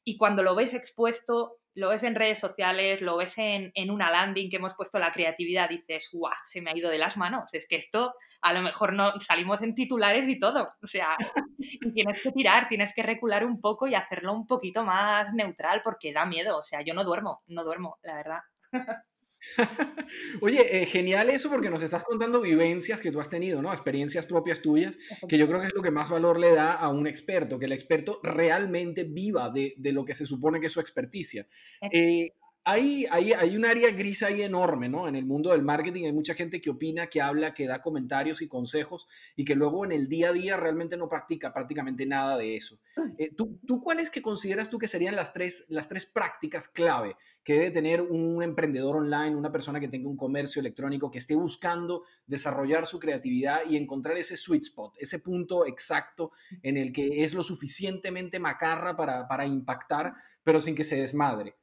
y 0.06 0.18
cuando 0.18 0.44
lo 0.44 0.54
ves 0.54 0.74
expuesto, 0.76 1.58
lo 1.74 1.90
ves 1.90 2.04
en 2.04 2.16
redes 2.16 2.40
sociales, 2.40 3.02
lo 3.02 3.18
ves 3.18 3.34
en, 3.38 3.72
una 3.90 4.12
landing 4.12 4.50
que 4.50 4.58
hemos 4.58 4.76
puesto 4.76 5.00
la 5.00 5.12
creatividad, 5.12 5.68
dices, 5.68 6.10
guau, 6.14 6.32
se 6.44 6.62
me 6.62 6.72
ha 6.72 6.78
ido 6.78 6.90
de 6.90 7.00
las 7.00 7.18
manos. 7.18 7.54
Es 7.54 7.68
que 7.68 7.76
esto 7.76 8.14
a 8.42 8.54
lo 8.54 8.62
mejor 8.62 8.94
no 8.94 9.20
salimos 9.20 9.62
en 9.64 9.76
titulares 9.76 10.30
y 10.30 10.40
todo. 10.40 10.70
O 10.82 10.88
sea, 10.88 11.18
tienes 11.94 12.22
que 12.22 12.32
tirar, 12.32 12.68
tienes 12.68 12.94
que 12.94 13.04
recular 13.04 13.46
un 13.46 13.60
poco 13.60 13.88
y 13.88 13.96
hacerlo 13.96 14.32
un 14.32 14.48
poquito 14.48 14.86
más 14.86 15.34
neutral 15.34 15.82
porque 15.84 16.14
da 16.14 16.26
miedo. 16.26 16.58
O 16.58 16.64
sea, 16.64 16.82
yo 16.82 16.94
no 16.94 17.04
duermo, 17.04 17.42
no 17.48 17.64
duermo, 17.64 17.98
la 18.04 18.16
verdad. 18.16 18.40
Oye, 20.42 20.82
eh, 20.82 20.86
genial 20.86 21.30
eso 21.30 21.50
porque 21.50 21.70
nos 21.70 21.84
estás 21.84 22.04
contando 22.04 22.42
vivencias 22.42 23.02
que 23.02 23.12
tú 23.12 23.20
has 23.20 23.30
tenido, 23.30 23.62
¿no? 23.62 23.72
Experiencias 23.72 24.26
propias 24.26 24.62
tuyas, 24.62 24.98
que 25.28 25.38
yo 25.38 25.48
creo 25.48 25.62
que 25.62 25.68
es 25.68 25.76
lo 25.76 25.82
que 25.82 25.92
más 25.92 26.10
valor 26.10 26.40
le 26.40 26.54
da 26.54 26.74
a 26.74 26.90
un 26.90 27.08
experto, 27.08 27.60
que 27.60 27.66
el 27.66 27.72
experto 27.72 28.20
realmente 28.24 29.04
viva 29.04 29.50
de, 29.50 29.74
de 29.78 29.92
lo 29.92 30.06
que 30.06 30.14
se 30.14 30.26
supone 30.26 30.60
que 30.60 30.68
es 30.68 30.72
su 30.72 30.80
experticia. 30.80 31.48
Eh, 31.92 32.32
hay, 32.68 33.06
hay, 33.12 33.32
hay, 33.32 33.56
un 33.56 33.64
área 33.64 33.92
gris 33.92 34.24
ahí 34.24 34.42
enorme, 34.42 34.90
¿no? 34.90 35.08
En 35.08 35.16
el 35.16 35.24
mundo 35.24 35.52
del 35.52 35.62
marketing 35.62 36.06
hay 36.06 36.14
mucha 36.14 36.34
gente 36.34 36.60
que 36.60 36.72
opina, 36.72 37.06
que 37.08 37.22
habla, 37.22 37.54
que 37.54 37.68
da 37.68 37.84
comentarios 37.84 38.42
y 38.42 38.48
consejos 38.48 39.08
y 39.36 39.46
que 39.46 39.54
luego 39.54 39.86
en 39.86 39.92
el 39.92 40.10
día 40.10 40.30
a 40.30 40.34
día 40.34 40.58
realmente 40.58 40.98
no 40.98 41.08
practica 41.08 41.54
prácticamente 41.54 42.08
nada 42.08 42.38
de 42.40 42.56
eso. 42.56 42.80
Eh, 43.20 43.32
¿tú, 43.36 43.60
¿tú, 43.68 43.80
cuáles 43.80 44.10
que 44.10 44.24
consideras 44.24 44.72
tú 44.72 44.80
que 44.80 44.88
serían 44.88 45.16
las 45.16 45.32
tres, 45.32 45.68
las 45.70 45.88
tres 45.88 46.08
prácticas 46.08 46.68
clave 46.68 47.16
que 47.44 47.54
debe 47.54 47.70
tener 47.70 48.02
un 48.02 48.42
emprendedor 48.42 48.96
online, 48.96 49.36
una 49.36 49.52
persona 49.52 49.80
que 49.80 49.88
tenga 49.88 50.10
un 50.10 50.18
comercio 50.18 50.60
electrónico, 50.60 51.12
que 51.12 51.20
esté 51.20 51.36
buscando 51.36 52.02
desarrollar 52.26 52.88
su 52.88 52.98
creatividad 52.98 53.60
y 53.70 53.78
encontrar 53.78 54.18
ese 54.18 54.38
sweet 54.38 54.64
spot, 54.64 54.96
ese 54.98 55.20
punto 55.20 55.68
exacto 55.68 56.32
en 56.64 56.78
el 56.78 56.92
que 56.92 57.24
es 57.24 57.36
lo 57.36 57.44
suficientemente 57.44 58.40
macarra 58.40 58.98
para, 58.98 59.28
para 59.28 59.46
impactar, 59.46 60.16
pero 60.44 60.60
sin 60.60 60.74
que 60.74 60.84
se 60.84 60.96
desmadre? 60.96 61.54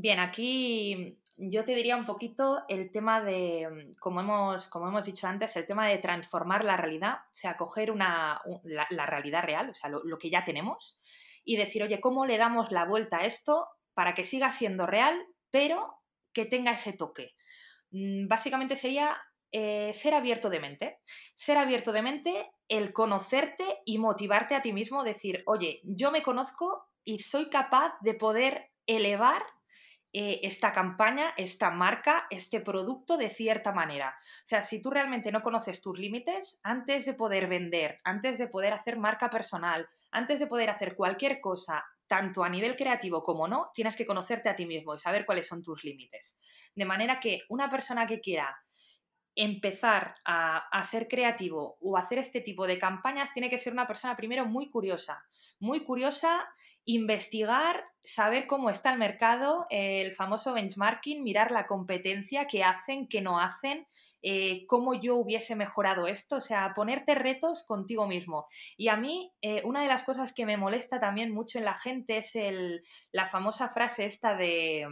Bien, 0.00 0.20
aquí 0.20 1.18
yo 1.36 1.64
te 1.64 1.74
diría 1.74 1.96
un 1.96 2.06
poquito 2.06 2.62
el 2.68 2.92
tema 2.92 3.20
de, 3.20 3.96
como 3.98 4.20
hemos, 4.20 4.68
como 4.68 4.86
hemos 4.86 5.06
dicho 5.06 5.26
antes, 5.26 5.56
el 5.56 5.66
tema 5.66 5.88
de 5.88 5.98
transformar 5.98 6.64
la 6.64 6.76
realidad, 6.76 7.14
o 7.14 7.34
sea, 7.34 7.56
coger 7.56 7.90
una, 7.90 8.40
la, 8.62 9.06
realidad 9.06 9.42
real, 9.42 9.70
o 9.70 9.74
sea, 9.74 9.90
lo, 9.90 10.18
que 10.18 10.30
ya 10.30 10.44
tenemos, 10.44 11.00
y 11.44 11.56
decir, 11.56 11.82
oye, 11.82 12.00
¿cómo 12.00 12.26
le 12.26 12.38
damos 12.38 12.70
la 12.70 12.84
vuelta 12.84 13.16
a 13.18 13.24
esto 13.24 13.66
para 13.92 14.14
que 14.14 14.24
siga 14.24 14.52
siendo 14.52 14.86
real, 14.86 15.20
pero 15.50 15.98
que 16.32 16.44
tenga 16.44 16.70
ese 16.70 16.92
toque? 16.92 17.34
Mm, 17.90 18.28
básicamente 18.28 18.76
sería 18.76 19.20
eh, 19.50 19.90
ser 19.94 20.14
abierto 20.14 20.48
de 20.48 20.60
mente. 20.60 21.00
Ser 21.34 21.58
abierto 21.58 21.90
de 21.90 22.02
mente, 22.02 22.52
el 22.68 22.92
conocerte 22.92 23.78
y 23.84 23.98
motivarte 23.98 24.54
a 24.54 24.62
ti 24.62 24.72
mismo, 24.72 25.02
decir, 25.02 25.42
oye, 25.46 25.80
yo 25.82 26.12
me 26.12 26.22
conozco 26.22 26.86
y 27.02 27.18
soy 27.18 27.50
capaz 27.50 27.94
de 28.02 28.14
poder 28.14 28.70
elevar 28.86 29.42
eh, 30.12 30.40
esta 30.42 30.72
campaña, 30.72 31.34
esta 31.36 31.70
marca, 31.70 32.26
este 32.30 32.60
producto 32.60 33.16
de 33.16 33.28
cierta 33.28 33.72
manera. 33.72 34.16
O 34.44 34.46
sea, 34.46 34.62
si 34.62 34.80
tú 34.80 34.90
realmente 34.90 35.30
no 35.30 35.42
conoces 35.42 35.82
tus 35.82 35.98
límites, 35.98 36.58
antes 36.62 37.04
de 37.04 37.14
poder 37.14 37.46
vender, 37.46 38.00
antes 38.04 38.38
de 38.38 38.48
poder 38.48 38.72
hacer 38.72 38.98
marca 38.98 39.28
personal, 39.28 39.86
antes 40.10 40.38
de 40.38 40.46
poder 40.46 40.70
hacer 40.70 40.96
cualquier 40.96 41.40
cosa, 41.40 41.84
tanto 42.06 42.42
a 42.42 42.48
nivel 42.48 42.76
creativo 42.76 43.22
como 43.22 43.46
no, 43.46 43.70
tienes 43.74 43.96
que 43.96 44.06
conocerte 44.06 44.48
a 44.48 44.54
ti 44.54 44.66
mismo 44.66 44.94
y 44.94 44.98
saber 44.98 45.26
cuáles 45.26 45.46
son 45.46 45.62
tus 45.62 45.84
límites. 45.84 46.38
De 46.74 46.86
manera 46.86 47.20
que 47.20 47.42
una 47.50 47.68
persona 47.68 48.06
que 48.06 48.20
quiera 48.20 48.56
empezar 49.38 50.16
a, 50.24 50.82
ser 50.82 51.06
creativo 51.06 51.78
o 51.80 51.96
hacer 51.96 52.18
este 52.18 52.40
tipo 52.40 52.66
de 52.66 52.78
campañas, 52.78 53.32
tiene 53.32 53.48
que 53.48 53.58
ser 53.58 53.72
una 53.72 53.86
persona 53.86 54.16
primero 54.16 54.44
muy 54.44 54.68
curiosa, 54.68 55.24
muy 55.60 55.84
curiosa, 55.84 56.44
investigar, 56.84 57.84
saber 58.02 58.48
cómo 58.48 58.68
está 58.68 58.92
el 58.92 58.98
mercado, 58.98 59.66
el 59.70 60.12
famoso 60.12 60.54
benchmarking, 60.54 61.22
mirar 61.22 61.52
la 61.52 61.68
competencia, 61.68 62.48
qué 62.48 62.64
hacen, 62.64 63.06
qué 63.06 63.20
no 63.20 63.38
hacen, 63.38 63.86
eh, 64.22 64.66
cómo 64.66 65.00
yo 65.00 65.14
hubiese 65.14 65.54
mejorado 65.54 66.08
esto, 66.08 66.36
o 66.36 66.40
sea, 66.40 66.72
ponerte 66.74 67.14
retos 67.14 67.64
contigo 67.64 68.08
mismo. 68.08 68.48
Y 68.76 68.88
a 68.88 68.96
mí, 68.96 69.32
eh, 69.40 69.62
una 69.64 69.82
de 69.82 69.88
las 69.88 70.02
cosas 70.02 70.32
que 70.32 70.46
me 70.46 70.56
molesta 70.56 70.98
también 70.98 71.32
mucho 71.32 71.58
en 71.58 71.64
la 71.64 71.74
gente 71.74 72.18
es 72.18 72.34
el, 72.34 72.82
la 73.12 73.26
famosa 73.26 73.68
frase 73.68 74.04
esta 74.04 74.34
de 74.34 74.84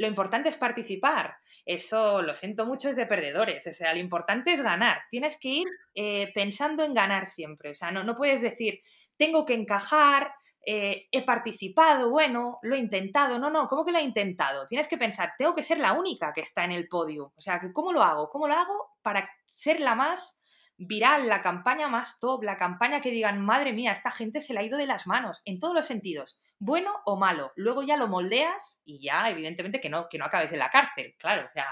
lo 0.00 0.08
importante 0.08 0.48
es 0.48 0.56
participar 0.56 1.36
eso 1.64 2.22
lo 2.22 2.34
siento 2.34 2.66
mucho, 2.66 2.88
es 2.88 2.96
de 2.96 3.06
perdedores. 3.06 3.66
O 3.66 3.72
sea, 3.72 3.92
lo 3.94 4.00
importante 4.00 4.52
es 4.52 4.60
ganar. 4.60 5.02
Tienes 5.10 5.38
que 5.38 5.48
ir 5.48 5.68
eh, 5.94 6.30
pensando 6.34 6.82
en 6.82 6.94
ganar 6.94 7.26
siempre. 7.26 7.70
O 7.70 7.74
sea, 7.74 7.90
no, 7.90 8.02
no 8.02 8.16
puedes 8.16 8.40
decir, 8.40 8.80
tengo 9.16 9.44
que 9.44 9.54
encajar, 9.54 10.32
eh, 10.66 11.06
he 11.10 11.24
participado, 11.24 12.10
bueno, 12.10 12.58
lo 12.62 12.74
he 12.74 12.78
intentado. 12.78 13.38
No, 13.38 13.50
no, 13.50 13.68
¿cómo 13.68 13.84
que 13.84 13.92
lo 13.92 13.98
he 13.98 14.02
intentado? 14.02 14.66
Tienes 14.66 14.88
que 14.88 14.98
pensar, 14.98 15.34
tengo 15.38 15.54
que 15.54 15.62
ser 15.62 15.78
la 15.78 15.92
única 15.92 16.32
que 16.32 16.40
está 16.40 16.64
en 16.64 16.72
el 16.72 16.88
podio. 16.88 17.32
O 17.36 17.40
sea, 17.40 17.60
¿cómo 17.72 17.92
lo 17.92 18.02
hago? 18.02 18.30
¿Cómo 18.30 18.48
lo 18.48 18.54
hago 18.54 18.90
para 19.02 19.30
ser 19.46 19.80
la 19.80 19.94
más 19.94 20.38
viral, 20.76 21.28
la 21.28 21.42
campaña 21.42 21.88
más 21.88 22.18
top, 22.18 22.42
la 22.42 22.56
campaña 22.56 23.02
que 23.02 23.10
digan, 23.10 23.44
madre 23.44 23.74
mía, 23.74 23.92
esta 23.92 24.10
gente 24.10 24.40
se 24.40 24.54
le 24.54 24.60
ha 24.60 24.62
ido 24.64 24.78
de 24.78 24.86
las 24.86 25.06
manos, 25.06 25.42
en 25.44 25.60
todos 25.60 25.74
los 25.74 25.84
sentidos, 25.84 26.40
bueno 26.60 26.92
o 27.06 27.16
malo. 27.16 27.52
Luego 27.56 27.82
ya 27.82 27.96
lo 27.96 28.06
moldeas 28.06 28.80
y 28.84 29.02
ya, 29.02 29.28
evidentemente, 29.30 29.80
que 29.80 29.88
no, 29.88 30.08
que 30.08 30.18
no 30.18 30.26
acabes 30.26 30.52
en 30.52 30.58
la 30.58 30.70
cárcel, 30.70 31.14
claro. 31.18 31.48
O 31.48 31.52
sea, 31.52 31.66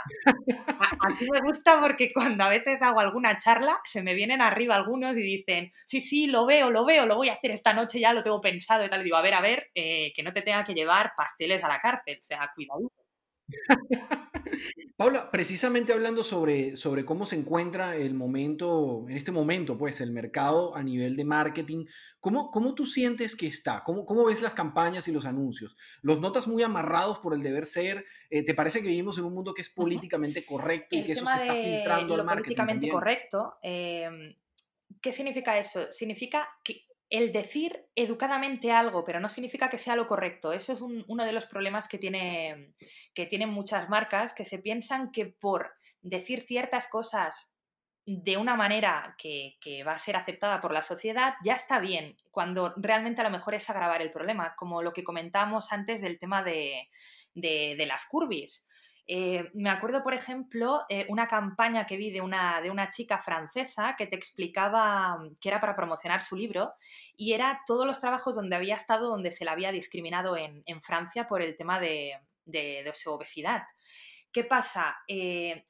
a, 1.01 1.09
mí 1.11 1.29
me 1.31 1.43
gusta 1.43 1.81
porque 1.81 2.11
cuando 2.13 2.43
a 2.43 2.49
veces 2.49 2.81
hago 2.81 2.99
alguna 2.99 3.37
charla, 3.37 3.79
se 3.85 4.03
me 4.03 4.15
vienen 4.15 4.41
arriba 4.41 4.75
algunos 4.75 5.15
y 5.17 5.23
dicen, 5.23 5.71
sí, 5.85 6.01
sí, 6.01 6.27
lo 6.27 6.47
veo, 6.47 6.71
lo 6.71 6.85
veo, 6.87 7.07
lo 7.07 7.17
voy 7.17 7.29
a 7.29 7.35
hacer 7.35 7.51
esta 7.51 7.75
noche, 7.75 8.01
ya 8.01 8.15
lo 8.15 8.23
tengo 8.23 8.41
pensado 8.41 8.85
y 8.85 8.91
tal. 8.91 9.03
Y 9.03 9.05
digo, 9.05 9.19
a 9.19 9.23
ver, 9.23 9.35
a 9.35 9.43
ver, 9.43 9.71
eh, 9.75 10.13
que 10.17 10.23
no 10.23 10.33
te 10.33 10.43
tenga 10.43 10.65
que 10.65 10.75
llevar 10.75 11.13
pasteles 11.17 11.63
a 11.63 11.69
la 11.69 11.81
cárcel, 11.81 12.19
o 12.21 12.25
sea, 12.25 12.51
cuidado. 12.55 12.91
Paula, 14.97 15.31
precisamente 15.31 15.93
hablando 15.93 16.25
sobre, 16.25 16.75
sobre 16.75 17.05
cómo 17.05 17.25
se 17.25 17.37
encuentra 17.37 17.97
el 17.97 18.15
momento, 18.15 19.07
en 19.09 19.17
este 19.17 19.31
momento, 19.31 19.79
pues, 19.79 20.01
el 20.01 20.11
mercado 20.11 20.75
a 20.75 20.83
nivel 20.83 21.15
de 21.17 21.25
marketing, 21.25 21.87
¿cómo, 22.19 22.51
cómo 22.51 22.75
tú 22.75 22.85
sientes 22.85 23.37
que 23.37 23.47
está? 23.47 23.85
¿Cómo, 23.85 24.05
¿Cómo 24.05 24.25
ves 24.25 24.43
las 24.43 24.55
campañas 24.55 25.07
y 25.07 25.13
los 25.13 25.25
anuncios? 25.25 25.77
¿Los 26.03 26.21
notas 26.21 26.49
muy 26.49 26.63
amarrados 26.63 27.21
por 27.21 27.35
el 27.35 27.43
deber 27.43 27.67
ser? 27.67 28.05
Eh, 28.29 28.45
¿Te 28.45 28.55
parece 28.55 28.83
que 28.83 28.89
vivimos 28.89 29.19
en 29.19 29.25
un 29.25 29.35
mundo 29.35 29.55
que 29.55 29.63
es 29.63 29.69
políticamente 29.69 30.45
correcto 30.45 30.97
y 30.97 31.05
que 31.05 31.13
eso 31.13 31.27
se 31.27 31.37
está 31.37 31.55
filtrando 31.55 32.15
al 32.15 32.25
marketing? 32.25 32.57
Políticamente 32.57 32.89
correcto, 32.89 33.55
em, 33.63 34.35
¿qué 35.01 35.13
significa 35.13 35.59
eso? 35.59 35.93
Significa 35.93 36.49
que 36.65 36.88
el 37.11 37.33
decir 37.33 37.87
educadamente 37.95 38.71
algo, 38.71 39.05
pero 39.05 39.21
no 39.21 39.29
significa 39.29 39.71
que 39.71 39.79
sea 39.79 39.97
lo 39.97 40.07
correcto. 40.07 40.53
Eso 40.53 40.73
es 40.73 40.81
uno 40.83 41.25
de 41.25 41.33
los 41.33 41.47
problemas 41.47 41.89
que, 41.89 41.99
tiene, 41.99 42.75
que 43.15 43.27
tienen 43.27 43.49
muchas 43.49 43.89
marcas, 43.89 44.35
que 44.35 44.45
se 44.45 44.59
piensan 44.59 45.11
que 45.11 45.27
por 45.27 45.73
decir 46.03 46.43
ciertas 46.43 46.87
cosas 46.87 47.55
de 48.05 48.37
una 48.37 48.57
manera 48.57 49.17
que, 49.19 49.57
va 49.87 49.93
a 49.93 49.99
ser 49.99 50.17
aceptada 50.17 50.61
por 50.61 50.73
la 50.73 50.83
sociedad, 50.83 51.35
ya 51.45 51.55
está 51.55 51.79
bien, 51.79 52.17
cuando 52.31 52.73
realmente 52.77 53.21
a 53.21 53.25
lo 53.25 53.31
mejor 53.31 53.55
es 53.55 53.69
agravar 53.69 54.01
el 54.01 54.11
problema, 54.11 54.55
como 54.57 54.83
lo 54.83 54.93
que 54.93 55.05
comentamos 55.05 55.73
antes 55.73 56.01
del 56.01 56.19
tema 56.19 56.43
de, 56.43 56.89
de 57.35 57.87
las 57.87 58.07
curvis. 58.07 58.68
Eh, 59.11 59.51
me 59.55 59.71
acuerdo, 59.71 60.03
por 60.03 60.13
ejemplo, 60.13 60.83
eh, 60.91 61.07
una 61.09 61.27
campaña 61.27 61.87
que 61.87 61.97
vi 61.97 62.11
de 62.11 62.21
una, 62.21 62.61
de 62.61 62.71
una 62.71 62.91
chica 62.91 63.19
francesa 63.19 63.95
que 63.97 64.07
te 64.07 64.17
explicaba 64.17 65.17
mm, 65.17 65.37
que 65.41 65.49
era 65.49 65.63
para 65.63 65.75
promocionar 65.75 66.21
su 66.21 66.37
libro 66.37 66.75
y 67.17 67.33
era 67.33 67.63
todos 67.67 67.87
los 67.87 68.01
trabajos 68.01 68.37
donde 68.37 68.55
había 68.55 68.75
estado, 68.75 69.09
donde 69.09 69.31
se 69.31 69.47
la 69.47 69.53
había 69.53 69.73
discriminado 69.73 70.37
en, 70.37 70.63
Francia 70.83 71.27
por 71.27 71.41
el 71.41 71.57
tema 71.57 71.81
de, 71.81 72.21
su 72.93 73.11
obesidad. 73.11 73.63
¿Qué 74.31 74.45
pasa? 74.45 74.99
Eh, 75.09 75.65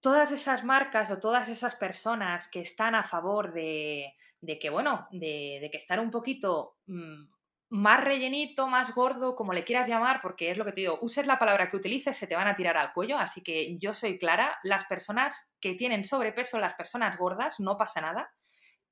todas 0.00 0.30
esas 0.30 0.62
marcas 0.62 1.10
o 1.10 1.18
todas 1.18 1.48
esas 1.48 1.74
personas 1.74 2.46
que 2.46 2.60
están 2.60 2.94
a 2.94 3.02
favor 3.02 3.52
de, 3.52 4.14
que, 4.60 4.70
bueno, 4.70 5.08
de, 5.10 5.68
que 5.72 5.76
estar 5.76 5.98
un 5.98 6.12
poquito 6.12 6.76
mm, 6.86 7.24
más 7.70 8.02
rellenito, 8.02 8.66
más 8.66 8.92
gordo, 8.94 9.36
como 9.36 9.52
le 9.52 9.62
quieras 9.62 9.88
llamar, 9.88 10.20
porque 10.20 10.50
es 10.50 10.58
lo 10.58 10.64
que 10.64 10.72
te 10.72 10.80
digo, 10.80 10.98
uses 11.02 11.24
la 11.26 11.38
palabra 11.38 11.68
que 11.68 11.76
utilices, 11.76 12.16
se 12.16 12.26
te 12.26 12.34
van 12.34 12.48
a 12.48 12.54
tirar 12.54 12.76
al 12.76 12.92
cuello, 12.92 13.16
así 13.16 13.42
que 13.42 13.78
yo 13.78 13.94
soy 13.94 14.18
clara, 14.18 14.58
las 14.64 14.84
personas 14.86 15.52
que 15.60 15.74
tienen 15.74 16.04
sobrepeso, 16.04 16.58
las 16.58 16.74
personas 16.74 17.16
gordas, 17.16 17.60
no 17.60 17.76
pasa 17.76 18.00
nada. 18.00 18.32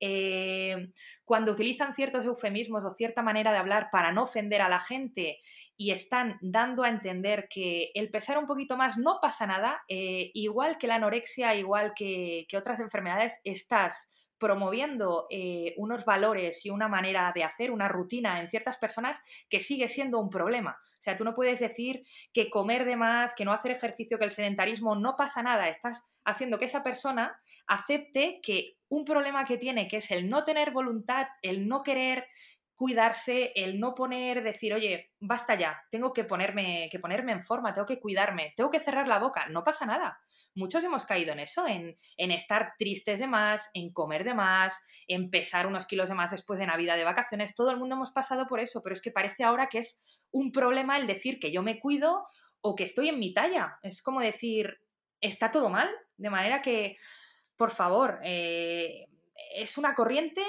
Eh, 0.01 0.93
cuando 1.25 1.51
utilizan 1.51 1.93
ciertos 1.93 2.25
eufemismos 2.25 2.85
o 2.85 2.91
cierta 2.93 3.21
manera 3.21 3.51
de 3.51 3.59
hablar 3.59 3.89
para 3.91 4.13
no 4.13 4.23
ofender 4.23 4.63
a 4.63 4.69
la 4.69 4.79
gente 4.79 5.41
y 5.77 5.91
están 5.91 6.39
dando 6.41 6.85
a 6.85 6.89
entender 6.89 7.49
que 7.51 7.91
el 7.95 8.09
pesar 8.13 8.39
un 8.39 8.47
poquito 8.47 8.77
más 8.77 8.97
no 8.97 9.19
pasa 9.21 9.45
nada, 9.45 9.83
eh, 9.89 10.31
igual 10.35 10.79
que 10.79 10.87
la 10.87 10.95
anorexia, 10.95 11.57
igual 11.57 11.95
que, 11.97 12.47
que 12.49 12.57
otras 12.57 12.79
enfermedades, 12.79 13.41
estás 13.43 14.09
promoviendo 14.39 15.27
eh, 15.31 15.75
unos 15.77 16.05
valores 16.05 16.65
y 16.65 16.71
una 16.71 16.89
manera 16.89 17.33
de 17.35 17.45
hacer, 17.45 17.71
una 17.71 17.89
rutina 17.89 18.41
en 18.41 18.49
ciertas 18.49 18.77
personas 18.79 19.19
que 19.49 19.61
sigue 19.61 19.89
siendo 19.89 20.19
un 20.19 20.31
problema. 20.31 20.79
O 20.81 21.01
sea, 21.01 21.17
tú 21.17 21.25
no 21.25 21.35
puedes 21.35 21.61
decir 21.61 22.05
que 22.33 22.51
comer 22.51 22.85
de 22.85 22.97
más, 22.97 23.35
que 23.35 23.45
no 23.45 23.53
hacer 23.53 23.73
ejercicio, 23.73 24.19
que 24.19 24.25
el 24.25 24.31
sedentarismo 24.31 24.95
no 24.95 25.17
pasa 25.17 25.43
nada. 25.43 25.69
Estás 25.69 26.07
haciendo 26.25 26.59
que 26.59 26.67
esa 26.67 26.83
persona 26.83 27.41
acepte 27.67 28.41
que 28.43 28.77
un 28.89 29.05
problema 29.05 29.45
que 29.45 29.59
tiene, 29.59 29.89
que 29.89 29.99
es 29.99 30.11
el 30.11 30.29
no 30.31 30.45
tener 30.45 30.71
voluntad, 30.71 31.27
el 31.43 31.69
no 31.69 31.83
querer 31.83 32.27
cuidarse, 32.79 33.53
el 33.57 33.81
no 33.81 33.95
poner, 33.95 34.43
decir, 34.43 34.73
oye, 34.73 35.11
basta 35.19 35.59
ya, 35.59 35.83
tengo 35.91 36.13
que 36.13 36.23
ponerme, 36.23 36.89
que 36.91 37.01
ponerme 37.01 37.33
en 37.33 37.43
forma, 37.43 37.75
tengo 37.75 37.87
que 37.87 37.99
cuidarme, 37.99 38.55
tengo 38.57 38.71
que 38.71 38.79
cerrar 38.79 39.09
la 39.09 39.19
boca, 39.19 39.49
no 39.49 39.65
pasa 39.65 39.85
nada 39.85 40.19
muchos 40.59 40.83
hemos 40.85 41.07
caído 41.07 41.33
en 41.33 41.39
eso, 41.39 41.67
en, 41.67 41.97
estar 42.17 42.75
tristes 42.77 43.19
de 43.19 43.27
más, 43.27 43.71
en 43.73 43.93
comer 43.93 44.25
de 44.25 44.35
más, 44.35 44.75
en 45.07 45.31
pesar 45.31 45.67
unos 45.67 45.87
kilos 45.87 46.09
de 46.09 46.15
más 46.15 46.33
después 46.33 46.59
de 46.59 46.67
Navidad 46.67 46.97
de 46.97 47.05
vacaciones. 47.05 47.55
Todo 47.55 47.71
el 47.71 47.79
mundo 47.79 47.95
hemos 47.95 48.11
pasado 48.11 48.47
por 48.47 48.61
eso, 48.61 48.83
pero 48.83 48.95
es 48.95 49.01
que 49.01 49.13
parece 49.13 49.45
ahora 49.45 49.69
que 49.69 49.79
es 49.79 50.03
un 50.31 50.53
problema 50.53 50.99
el 50.99 51.07
decir 51.07 51.39
que 51.39 51.53
yo 51.53 51.63
me 51.63 51.79
cuido 51.79 52.27
o 52.61 52.75
que 52.75 52.85
estoy 52.85 53.09
en 53.09 53.19
mi 53.19 53.33
talla. 53.33 53.79
Es 53.83 54.03
como 54.03 54.21
decir, 54.21 54.81
está 55.21 55.51
todo 55.51 55.69
mal, 55.69 55.89
de 56.17 56.31
manera 56.31 56.61
que, 56.61 56.97
por 57.57 57.71
favor, 57.71 58.19
eh, 58.25 59.07
es 59.55 59.79
una 59.79 59.95
corriente 59.95 60.43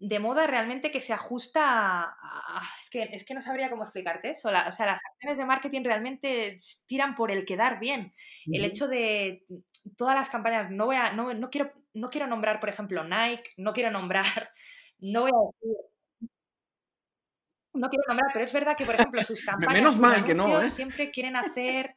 de 0.00 0.18
moda 0.20 0.46
realmente 0.46 0.92
que 0.92 1.00
se 1.00 1.12
ajusta 1.12 2.02
a, 2.04 2.62
es, 2.80 2.90
que, 2.90 3.02
es 3.02 3.24
que 3.24 3.34
no 3.34 3.42
sabría 3.42 3.68
cómo 3.68 3.82
explicarte 3.82 4.30
eso. 4.30 4.48
o 4.48 4.72
sea, 4.72 4.86
las 4.86 5.00
acciones 5.04 5.36
de 5.36 5.44
marketing 5.44 5.82
realmente 5.82 6.56
tiran 6.86 7.16
por 7.16 7.30
el 7.30 7.44
quedar 7.44 7.80
bien. 7.80 8.14
El 8.46 8.64
hecho 8.64 8.86
de 8.86 9.44
todas 9.96 10.14
las 10.14 10.30
campañas, 10.30 10.70
no 10.70 10.86
voy 10.86 10.96
a, 10.96 11.12
no, 11.12 11.34
no, 11.34 11.50
quiero, 11.50 11.72
no 11.94 12.08
quiero 12.10 12.26
nombrar, 12.26 12.60
por 12.60 12.68
ejemplo, 12.68 13.02
Nike, 13.04 13.50
no 13.56 13.72
quiero 13.72 13.90
nombrar, 13.90 14.24
no 14.98 15.22
voy 15.22 15.30
a 15.30 15.68
decir, 15.68 15.76
no 17.74 17.88
quiero 17.88 18.04
nombrar, 18.08 18.30
pero 18.32 18.44
es 18.44 18.52
verdad 18.52 18.76
que, 18.76 18.84
por 18.84 18.94
ejemplo, 18.94 19.22
sus 19.24 19.44
campañas 19.44 19.74
Menos 19.74 19.98
mal 19.98 20.24
que 20.24 20.34
no, 20.34 20.62
¿eh? 20.62 20.70
siempre 20.70 21.10
quieren 21.10 21.36
hacer 21.36 21.96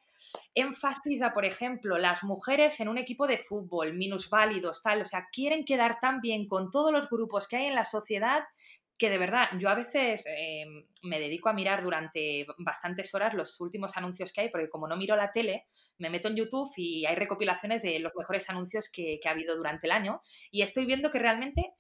énfasis 0.56 1.22
por 1.34 1.46
ejemplo, 1.46 1.98
las 1.98 2.24
mujeres 2.24 2.80
en 2.80 2.89
un 2.89 2.98
equipo 2.98 3.28
de 3.28 3.38
fútbol, 3.38 3.94
minusválidos, 3.94 4.82
tal, 4.82 5.02
o 5.02 5.06
sea, 5.06 5.28
quieren 5.32 5.65
quedar 5.65 6.00
tan 6.00 6.22
bien 6.22 6.48
con 6.48 6.72
todos 6.72 6.91
los 6.91 7.10
grupos 7.10 7.48
que 7.48 7.58
hay 7.58 7.65
en 7.65 7.76
la 7.76 7.86
sociedad 7.86 8.44
que 9.02 9.10
de 9.10 9.17
verdad, 9.17 9.48
yo 9.58 9.67
a 9.67 9.74
veces 9.74 10.24
eh, 10.28 10.63
me 11.02 11.20
dedico 11.20 11.50
a 11.50 11.54
mirar 11.54 11.82
durante 11.82 12.46
bastantes 12.60 13.15
horas 13.15 13.34
los 13.34 13.60
últimos 13.60 13.98
anuncios 13.98 14.32
que 14.32 14.41
hay, 14.41 14.50
porque 14.50 14.70
como 14.70 14.88
no 14.88 14.96
miro 14.96 15.15
la 15.15 15.32
tele, 15.32 15.65
me 15.98 16.12
meto 16.12 16.28
en 16.28 16.36
YouTube 16.36 16.70
y 16.78 17.04
hay 17.08 17.15
recopilaciones 17.15 17.82
de 17.82 17.98
los 17.98 18.13
mejores 18.15 18.48
anuncios 18.52 18.91
que, 18.91 19.20
ha 19.26 19.32
habido 19.32 19.58
durante 19.58 19.88
el 19.88 19.91
año 19.91 20.22
y 20.52 20.62
estoy 20.62 20.86
viendo 20.86 21.10
que 21.10 21.17
realmente 21.17 21.74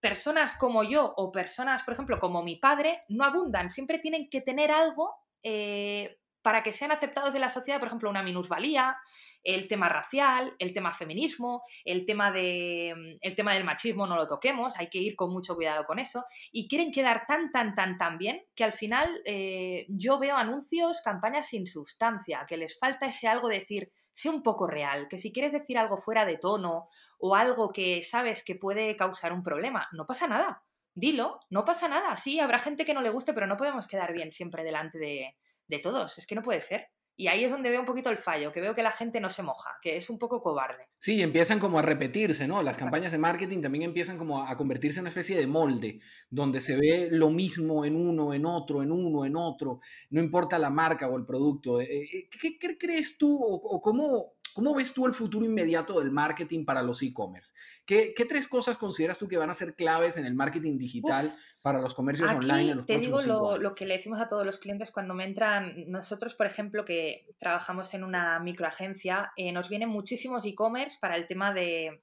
personas 0.00 0.56
como 0.56 0.82
yo 0.82 1.12
o 1.14 1.30
personas, 1.30 1.82
por 1.82 1.92
ejemplo, 1.92 2.18
como 2.18 2.42
mi 2.42 2.56
padre, 2.56 3.02
no 3.10 3.26
abundan, 3.26 3.68
siempre 3.68 3.98
tienen 3.98 4.30
que 4.30 4.40
tener 4.40 4.70
algo 4.70 5.14
eh, 5.42 6.20
para 6.42 6.62
que 6.62 6.72
sean 6.72 6.92
aceptados 6.92 7.32
de 7.32 7.38
la 7.38 7.48
sociedad, 7.48 7.78
por 7.78 7.88
ejemplo, 7.88 8.10
una 8.10 8.22
minusvalía, 8.22 8.98
el 9.44 9.68
tema 9.68 9.88
racial, 9.88 10.54
el 10.58 10.72
tema 10.72 10.92
feminismo, 10.92 11.64
el 11.84 12.06
tema, 12.06 12.30
de, 12.30 12.94
mm, 12.96 13.18
el 13.20 13.34
tema 13.34 13.54
del 13.54 13.64
machismo 13.64 14.06
no 14.06 14.16
lo 14.16 14.26
toquemos, 14.26 14.74
hay 14.76 14.88
que 14.88 14.98
ir 14.98 15.16
con 15.16 15.32
mucho 15.32 15.54
cuidado 15.54 15.84
con 15.84 15.98
eso, 15.98 16.24
y 16.52 16.68
quieren 16.68 16.92
quedar 16.92 17.26
tan, 17.26 17.50
tan, 17.50 17.74
tan, 17.74 17.98
tan 17.98 18.18
bien 18.18 18.42
que 18.54 18.64
al 18.64 18.72
final 18.72 19.22
eh, 19.24 19.86
yo 19.88 20.18
veo 20.18 20.36
anuncios, 20.36 21.02
campañas 21.02 21.48
sin 21.48 21.66
sustancia, 21.66 22.44
que 22.48 22.56
les 22.56 22.78
falta 22.78 23.06
ese 23.06 23.28
algo 23.28 23.48
de 23.48 23.58
decir, 23.58 23.90
sé 24.12 24.28
un 24.28 24.42
poco 24.42 24.66
real, 24.66 25.08
que 25.08 25.18
si 25.18 25.32
quieres 25.32 25.52
decir 25.52 25.78
algo 25.78 25.96
fuera 25.96 26.24
de 26.24 26.36
tono 26.36 26.88
o 27.18 27.34
algo 27.34 27.72
que 27.72 28.02
sabes 28.02 28.44
que 28.44 28.56
puede 28.56 28.96
causar 28.96 29.32
un 29.32 29.42
problema, 29.42 29.88
no 29.92 30.06
pasa 30.06 30.26
nada. 30.26 30.62
Dilo, 30.94 31.40
no 31.48 31.64
pasa 31.64 31.88
nada. 31.88 32.16
Sí, 32.18 32.38
habrá 32.38 32.58
gente 32.58 32.84
que 32.84 32.92
no 32.92 33.00
le 33.00 33.08
guste, 33.08 33.32
pero 33.32 33.46
no 33.46 33.56
podemos 33.56 33.88
quedar 33.88 34.12
bien 34.12 34.30
siempre 34.30 34.62
delante 34.62 34.98
de, 34.98 35.36
de 35.68 35.78
todos. 35.78 36.18
Es 36.18 36.26
que 36.26 36.34
no 36.34 36.42
puede 36.42 36.60
ser. 36.60 36.88
Y 37.14 37.28
ahí 37.28 37.44
es 37.44 37.52
donde 37.52 37.68
veo 37.68 37.80
un 37.80 37.86
poquito 37.86 38.08
el 38.08 38.16
fallo, 38.16 38.50
que 38.50 38.60
veo 38.60 38.74
que 38.74 38.82
la 38.82 38.90
gente 38.90 39.20
no 39.20 39.28
se 39.28 39.42
moja, 39.42 39.70
que 39.82 39.96
es 39.96 40.08
un 40.08 40.18
poco 40.18 40.40
cobarde. 40.40 40.88
Sí, 40.94 41.20
empiezan 41.20 41.58
como 41.58 41.78
a 41.78 41.82
repetirse, 41.82 42.48
¿no? 42.48 42.62
Las 42.62 42.78
campañas 42.78 43.12
de 43.12 43.18
marketing 43.18 43.60
también 43.60 43.84
empiezan 43.84 44.16
como 44.16 44.42
a 44.42 44.56
convertirse 44.56 44.98
en 44.98 45.02
una 45.02 45.10
especie 45.10 45.38
de 45.38 45.46
molde, 45.46 46.00
donde 46.30 46.60
se 46.60 46.74
ve 46.74 47.08
lo 47.10 47.28
mismo 47.28 47.84
en 47.84 47.96
uno, 47.96 48.32
en 48.32 48.46
otro, 48.46 48.82
en 48.82 48.90
uno, 48.90 49.26
en 49.26 49.36
otro, 49.36 49.80
no 50.10 50.22
importa 50.22 50.58
la 50.58 50.70
marca 50.70 51.08
o 51.08 51.18
el 51.18 51.26
producto. 51.26 51.80
Eh, 51.80 52.02
eh, 52.02 52.28
¿Qué, 52.40 52.78
crees 52.78 53.18
tú 53.18 53.38
o, 53.40 53.80
cómo, 53.82 54.32
cómo 54.52 54.74
ves 54.74 54.92
tú 54.92 55.06
el 55.06 55.12
futuro 55.12 55.44
inmediato 55.44 55.98
del 55.98 56.10
marketing 56.10 56.64
para 56.64 56.82
los 56.82 57.02
e-commerce? 57.02 57.52
¿Qué, 57.86 58.14
tres 58.28 58.48
cosas 58.48 58.76
consideras 58.76 59.18
tú 59.18 59.28
que 59.28 59.36
van 59.36 59.50
a 59.50 59.54
ser 59.54 59.74
claves 59.74 60.16
en 60.16 60.26
el 60.26 60.34
marketing 60.34 60.78
digital 60.78 61.34
para 61.60 61.80
los 61.80 61.94
comercios 61.94 62.30
online 62.30 62.70
en 62.70 62.76
los 62.78 62.86
te 62.86 62.98
digo 62.98 63.22
lo, 63.22 63.58
lo, 63.58 63.74
que 63.74 63.86
le 63.86 63.94
decimos 63.94 64.20
a 64.20 64.28
todos 64.28 64.44
los 64.44 64.58
clientes 64.58 64.90
cuando 64.90 65.14
me 65.14 65.24
entran, 65.24 65.72
nosotros 65.88 66.34
por 66.34 66.46
ejemplo 66.46 66.84
que 66.84 67.26
trabajamos 67.38 67.94
en 67.94 68.04
una 68.04 68.40
microagencia, 68.40 69.32
eh, 69.36 69.52
nos 69.52 69.68
vienen 69.68 69.88
muchísimos 69.88 70.44
e-commerce 70.44 70.98
para 71.00 71.16
el 71.16 71.26
tema 71.26 71.52
de... 71.52 72.02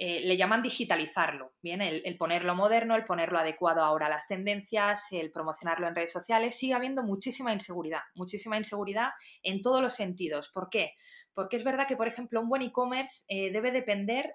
Eh, 0.00 0.20
le 0.20 0.36
llaman 0.36 0.62
digitalizarlo, 0.62 1.54
¿bien? 1.60 1.82
El, 1.82 2.16
ponerlo 2.16 2.54
moderno, 2.54 2.94
el 2.94 3.04
ponerlo 3.04 3.38
adecuado 3.38 3.82
ahora 3.82 4.06
a 4.06 4.10
las 4.10 4.26
tendencias, 4.26 5.06
el 5.10 5.32
promocionarlo 5.32 5.88
en 5.88 5.96
redes 5.96 6.12
sociales, 6.12 6.56
sigue 6.56 6.74
habiendo 6.74 7.02
muchísima 7.02 7.52
inseguridad, 7.52 8.02
muchísima 8.14 8.56
inseguridad 8.56 9.10
en 9.42 9.60
todos 9.60 9.82
los 9.82 9.94
sentidos. 9.94 10.50
¿Por 10.50 10.70
qué? 10.70 10.92
Porque 11.34 11.56
es 11.56 11.64
verdad 11.64 11.88
que, 11.88 11.96
por 11.96 12.06
ejemplo, 12.06 12.40
un 12.40 12.48
buen 12.48 12.62
e-commerce 12.62 13.24
eh, 13.28 13.50
debe 13.50 13.72
depender 13.72 14.34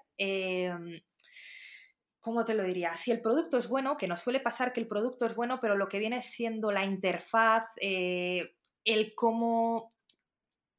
¿cómo 2.24 2.44
te 2.46 2.54
lo 2.54 2.62
diría? 2.62 2.96
Si 2.96 3.10
el 3.10 3.20
producto 3.20 3.58
es 3.58 3.68
bueno, 3.68 3.98
que 3.98 4.08
nos 4.08 4.22
suele 4.22 4.40
pasar 4.40 4.72
que 4.72 4.80
el 4.80 4.88
producto 4.88 5.26
es 5.26 5.34
bueno, 5.34 5.58
pero 5.60 5.76
lo 5.76 5.88
que 5.88 5.98
viene 5.98 6.22
siendo 6.22 6.72
la 6.72 6.82
interfaz, 6.82 7.66
eh, 7.82 8.54
el 8.82 9.14
cómo 9.14 9.93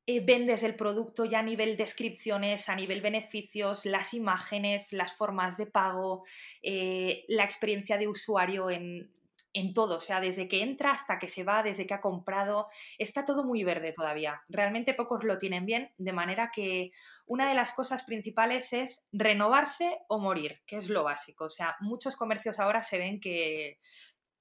eh, 0.08 0.20
vendes 0.24 0.64
el 0.64 0.76
producto 0.76 1.26
ya 1.26 1.40
a 1.40 1.44
nivel 1.44 1.78
descripciones, 1.78 2.70
a 2.70 2.76
nivel 2.76 3.02
beneficios, 3.02 3.86
las 3.86 4.14
imágenes, 4.14 4.94
las 4.94 5.14
formas 5.14 5.58
de 5.58 5.66
pago, 5.66 6.26
eh, 6.62 7.26
la 7.28 7.44
experiencia 7.44 7.98
de 7.98 8.08
usuario 8.08 8.70
en, 8.70 9.12
en 9.56 9.74
todo, 9.74 9.96
o 9.96 10.02
sea, 10.02 10.20
desde 10.20 10.50
que 10.50 10.62
entra 10.62 10.92
hasta 10.92 11.18
que 11.18 11.30
se 11.30 11.46
va, 11.46 11.64
desde 11.64 11.88
que 11.88 11.94
ha 11.94 12.02
comprado, 12.02 12.68
está 12.98 13.24
todo 13.24 13.46
muy 13.46 13.64
verde 13.64 13.94
todavía. 13.94 14.44
Realmente 14.50 14.94
pocos 14.94 15.24
lo 15.24 15.40
tienen 15.40 15.66
bien, 15.66 15.94
de 15.98 16.12
manera 16.12 16.52
que 16.54 16.92
una 17.26 17.48
de 17.48 17.56
las 17.56 17.72
cosas 17.72 18.04
principales 18.04 18.74
es 18.74 19.08
renovarse 19.14 20.00
o 20.10 20.20
morir, 20.20 20.62
que 20.68 20.76
es 20.76 20.90
lo 20.90 21.06
básico. 21.06 21.46
O 21.46 21.50
sea, 21.50 21.78
muchos 21.80 22.18
comercios 22.18 22.60
ahora 22.60 22.84
se 22.84 22.98
ven 22.98 23.22
que 23.22 23.80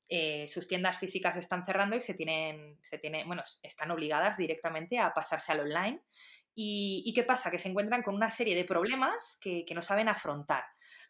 eh, 0.08 0.46
sus 0.48 0.68
tiendas 0.68 0.98
físicas 0.98 1.36
están 1.36 1.64
cerrando 1.64 1.96
y 1.96 2.00
se 2.00 2.14
tienen, 2.14 2.78
se 2.82 2.98
tienen, 2.98 3.26
bueno, 3.26 3.42
están 3.62 3.90
obligadas 3.90 4.36
directamente 4.36 4.98
a 4.98 5.12
pasarse 5.12 5.52
al 5.52 5.60
online. 5.60 6.00
¿Y, 6.56 7.12
qué 7.14 7.24
pasa? 7.24 7.50
Que 7.50 7.58
se 7.58 7.68
encuentran 7.68 8.02
con 8.02 8.14
una 8.14 8.30
serie 8.30 8.54
de 8.54 8.64
problemas 8.64 9.38
que, 9.40 9.64
que 9.64 9.74
no 9.74 9.82
saben 9.82 10.08
afrontar. 10.08 10.64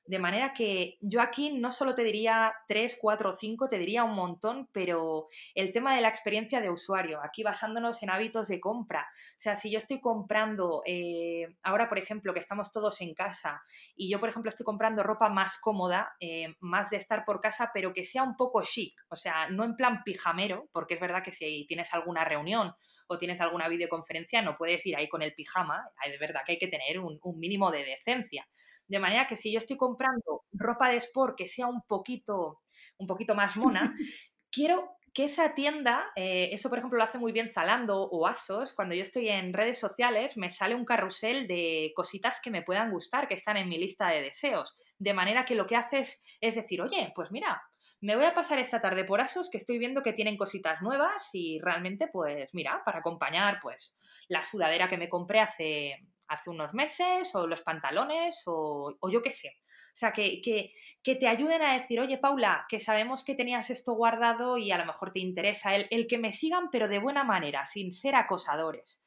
De 0.07 0.19
manera 0.19 0.53
que 0.53 0.99
yo 1.01 1.23
aquí 1.23 1.53
no 1.53 1.73
solo 1.73 1.95
te 1.95 2.05
diría 2.05 2.55
tres, 2.69 2.99
cuatro 3.01 3.31
o 3.31 3.33
cinco, 3.33 3.69
te 3.69 3.79
diría 3.79 4.05
un 4.05 4.15
montón, 4.15 4.69
pero 4.71 5.29
el 5.55 5.73
tema 5.73 5.95
de 5.95 6.03
la 6.03 6.09
experiencia 6.09 6.61
de 6.61 6.69
usuario, 6.69 7.21
aquí 7.25 7.43
basándonos 7.43 8.03
en 8.03 8.11
hábitos 8.11 8.49
de 8.49 8.61
compra. 8.61 9.09
O 9.31 9.39
sea, 9.39 9.57
si 9.57 9.71
yo 9.71 9.79
estoy 9.79 10.01
comprando, 10.01 10.83
eh, 10.85 11.57
ahora 11.63 11.89
por 11.89 11.99
ejemplo 11.99 12.35
que 12.35 12.41
estamos 12.41 12.71
todos 12.71 13.01
en 13.01 13.15
casa 13.15 13.63
y 13.97 14.11
yo 14.11 14.21
por 14.21 14.29
ejemplo 14.29 14.51
estoy 14.51 14.65
comprando 14.65 15.03
ropa 15.03 15.31
más 15.31 15.59
cómoda, 15.59 16.15
eh, 16.21 16.55
más 16.61 16.91
de 16.91 16.99
estar 16.99 17.25
por 17.25 17.41
casa, 17.41 17.71
pero 17.73 17.95
que 17.95 18.05
sea 18.05 18.23
un 18.25 18.37
poco 18.37 18.61
chic, 18.63 18.95
o 19.09 19.17
sea, 19.17 19.49
no 19.49 19.65
en 19.65 19.75
plan 19.75 20.03
pijamero, 20.05 20.69
porque 20.71 20.95
es 20.95 21.01
verdad 21.01 21.23
que 21.23 21.33
si 21.33 21.65
tienes 21.67 21.95
alguna 21.95 22.25
reunión 22.25 22.75
o 23.07 23.19
tienes 23.19 23.41
alguna 23.41 23.69
videoconferencia, 23.69 24.43
no 24.43 24.57
puedes 24.57 24.85
ir 24.85 24.97
ahí 24.97 25.09
con 25.09 25.23
el 25.23 25.35
pijama, 25.35 25.83
de 26.07 26.19
verdad 26.19 26.43
que 26.45 26.53
hay 26.53 26.59
que 26.59 26.69
tener 26.69 27.01
un 27.01 27.19
mínimo 27.39 27.71
de 27.71 27.85
decencia. 27.85 28.47
De 28.87 28.99
manera 28.99 29.27
que 29.27 29.37
si 29.37 29.53
yo 29.53 29.59
estoy 29.59 29.77
comprando 29.77 30.45
ropa 30.53 30.89
de 30.89 30.97
sport 30.97 31.37
que 31.37 31.49
sea 31.49 31.67
un 31.67 31.83
poquito, 31.83 32.61
un 32.99 33.07
poquito 33.07 33.35
más 33.35 33.57
mona, 33.57 33.95
quiero 34.51 34.97
que 35.15 35.25
esa 35.25 35.55
tienda, 35.55 36.11
eh, 36.17 36.51
eso 36.53 36.69
por 36.69 36.79
ejemplo 36.79 36.99
lo 36.99 37.05
hace 37.05 37.19
muy 37.19 37.31
bien 37.31 37.51
Zalando 37.53 38.03
o 38.03 38.27
Asos, 38.27 38.75
cuando 38.75 38.97
yo 38.97 39.03
estoy 39.03 39.29
en 39.29 39.53
redes 39.53 39.79
sociales 39.79 40.37
me 40.37 40.51
sale 40.51 40.75
un 40.75 40.85
carrusel 40.85 41.47
de 41.47 41.93
cositas 41.95 42.41
que 42.43 42.51
me 42.51 42.63
puedan 42.63 42.91
gustar, 42.91 43.29
que 43.29 43.35
están 43.35 43.57
en 43.57 43.69
mi 43.69 43.79
lista 43.79 44.09
de 44.09 44.23
deseos. 44.23 44.77
De 44.99 45.15
manera 45.15 45.45
que 45.45 45.55
lo 45.55 45.67
que 45.67 45.77
haces 45.77 46.25
es 46.41 46.57
decir, 46.57 46.83
oye, 46.83 47.13
pues 47.15 47.31
mira, 47.31 47.63
me 48.01 48.17
voy 48.17 48.25
a 48.25 48.35
pasar 48.35 48.59
esta 48.59 48.83
tarde 48.83 49.05
por 49.05 49.21
Asos 49.21 49.49
que 49.51 49.57
estoy 49.57 49.79
viendo 49.79 50.03
que 50.03 50.13
tienen 50.13 50.37
cositas 50.37 50.83
nuevas 50.83 51.31
y 51.33 51.61
realmente 51.61 52.09
pues 52.09 52.53
mira, 52.53 52.83
para 52.85 52.99
acompañar 52.99 53.61
pues 53.63 53.97
la 54.27 54.43
sudadera 54.43 54.89
que 54.89 54.99
me 54.99 55.09
compré 55.09 55.41
hace, 55.41 56.07
hace 56.35 56.51
unos 56.51 56.75
meses, 56.75 57.35
o 57.35 57.47
los 57.47 57.63
pantalones, 57.63 58.43
o, 58.47 58.97
yo 59.11 59.23
qué 59.23 59.31
sé. 59.31 59.57
O 59.69 59.97
sea, 59.97 60.13
que, 60.13 60.41
que, 60.43 61.15
te 61.15 61.29
ayuden 61.29 61.63
a 61.63 61.79
decir, 61.79 62.01
oye, 62.01 62.19
Paula, 62.19 62.67
que 62.69 62.81
sabemos 62.81 63.25
que 63.25 63.35
tenías 63.35 63.71
esto 63.71 63.93
guardado 63.93 64.59
y 64.59 64.73
a 64.73 64.79
lo 64.79 64.87
mejor 64.87 65.13
te 65.13 65.21
interesa 65.21 65.75
el, 65.77 65.87
el 65.91 66.07
que 66.07 66.19
me 66.19 66.33
sigan, 66.33 66.69
pero 66.71 66.89
de 66.89 66.99
buena 66.99 67.25
manera, 67.25 67.65
sin 67.65 67.93
ser 67.93 68.17
acosadores. 68.17 69.05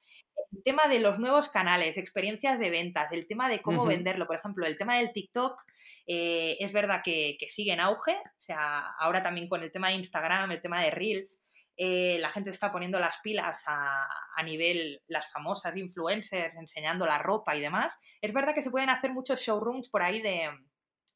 El 0.53 0.63
tema 0.63 0.87
de 0.87 0.99
los 0.99 1.19
nuevos 1.19 1.49
canales, 1.49 1.97
experiencias 1.97 2.57
de 2.59 2.69
ventas, 2.69 3.11
el 3.11 3.27
tema 3.27 3.49
de 3.49 3.61
cómo 3.61 3.85
venderlo, 3.85 4.27
por 4.27 4.37
ejemplo, 4.37 4.65
el 4.65 4.77
tema 4.77 4.97
del 4.97 5.11
TikTok, 5.11 5.61
eh, 6.05 6.55
es 6.59 6.71
verdad 6.71 7.01
que, 7.03 7.35
que 7.37 7.49
sigue 7.49 7.73
en 7.73 7.81
auge, 7.81 8.15
o 8.15 8.39
sea, 8.41 8.91
ahora 8.99 9.21
también 9.21 9.49
con 9.49 9.61
el 9.61 9.71
tema 9.71 9.89
de 9.89 9.95
Instagram, 9.95 10.51
el 10.51 10.61
tema 10.61 10.81
de 10.81 10.91
Reels, 10.91 11.43
eh, 11.77 12.17
la 12.19 12.29
gente 12.31 12.49
está 12.49 12.71
poniendo 12.71 12.99
las 12.99 13.17
pilas 13.19 13.63
a, 13.67 14.07
a, 14.35 14.43
nivel, 14.43 15.01
las 15.07 15.31
famosas 15.31 15.75
influencers 15.77 16.55
enseñando 16.55 17.05
la 17.05 17.19
ropa 17.19 17.55
y 17.55 17.61
demás. 17.61 17.97
Es 18.21 18.33
verdad 18.33 18.55
que 18.55 18.63
se 18.63 18.71
pueden 18.71 18.89
hacer 18.89 19.13
muchos 19.13 19.39
showrooms 19.39 19.89
por 19.89 20.01
ahí 20.01 20.21
de, 20.21 20.49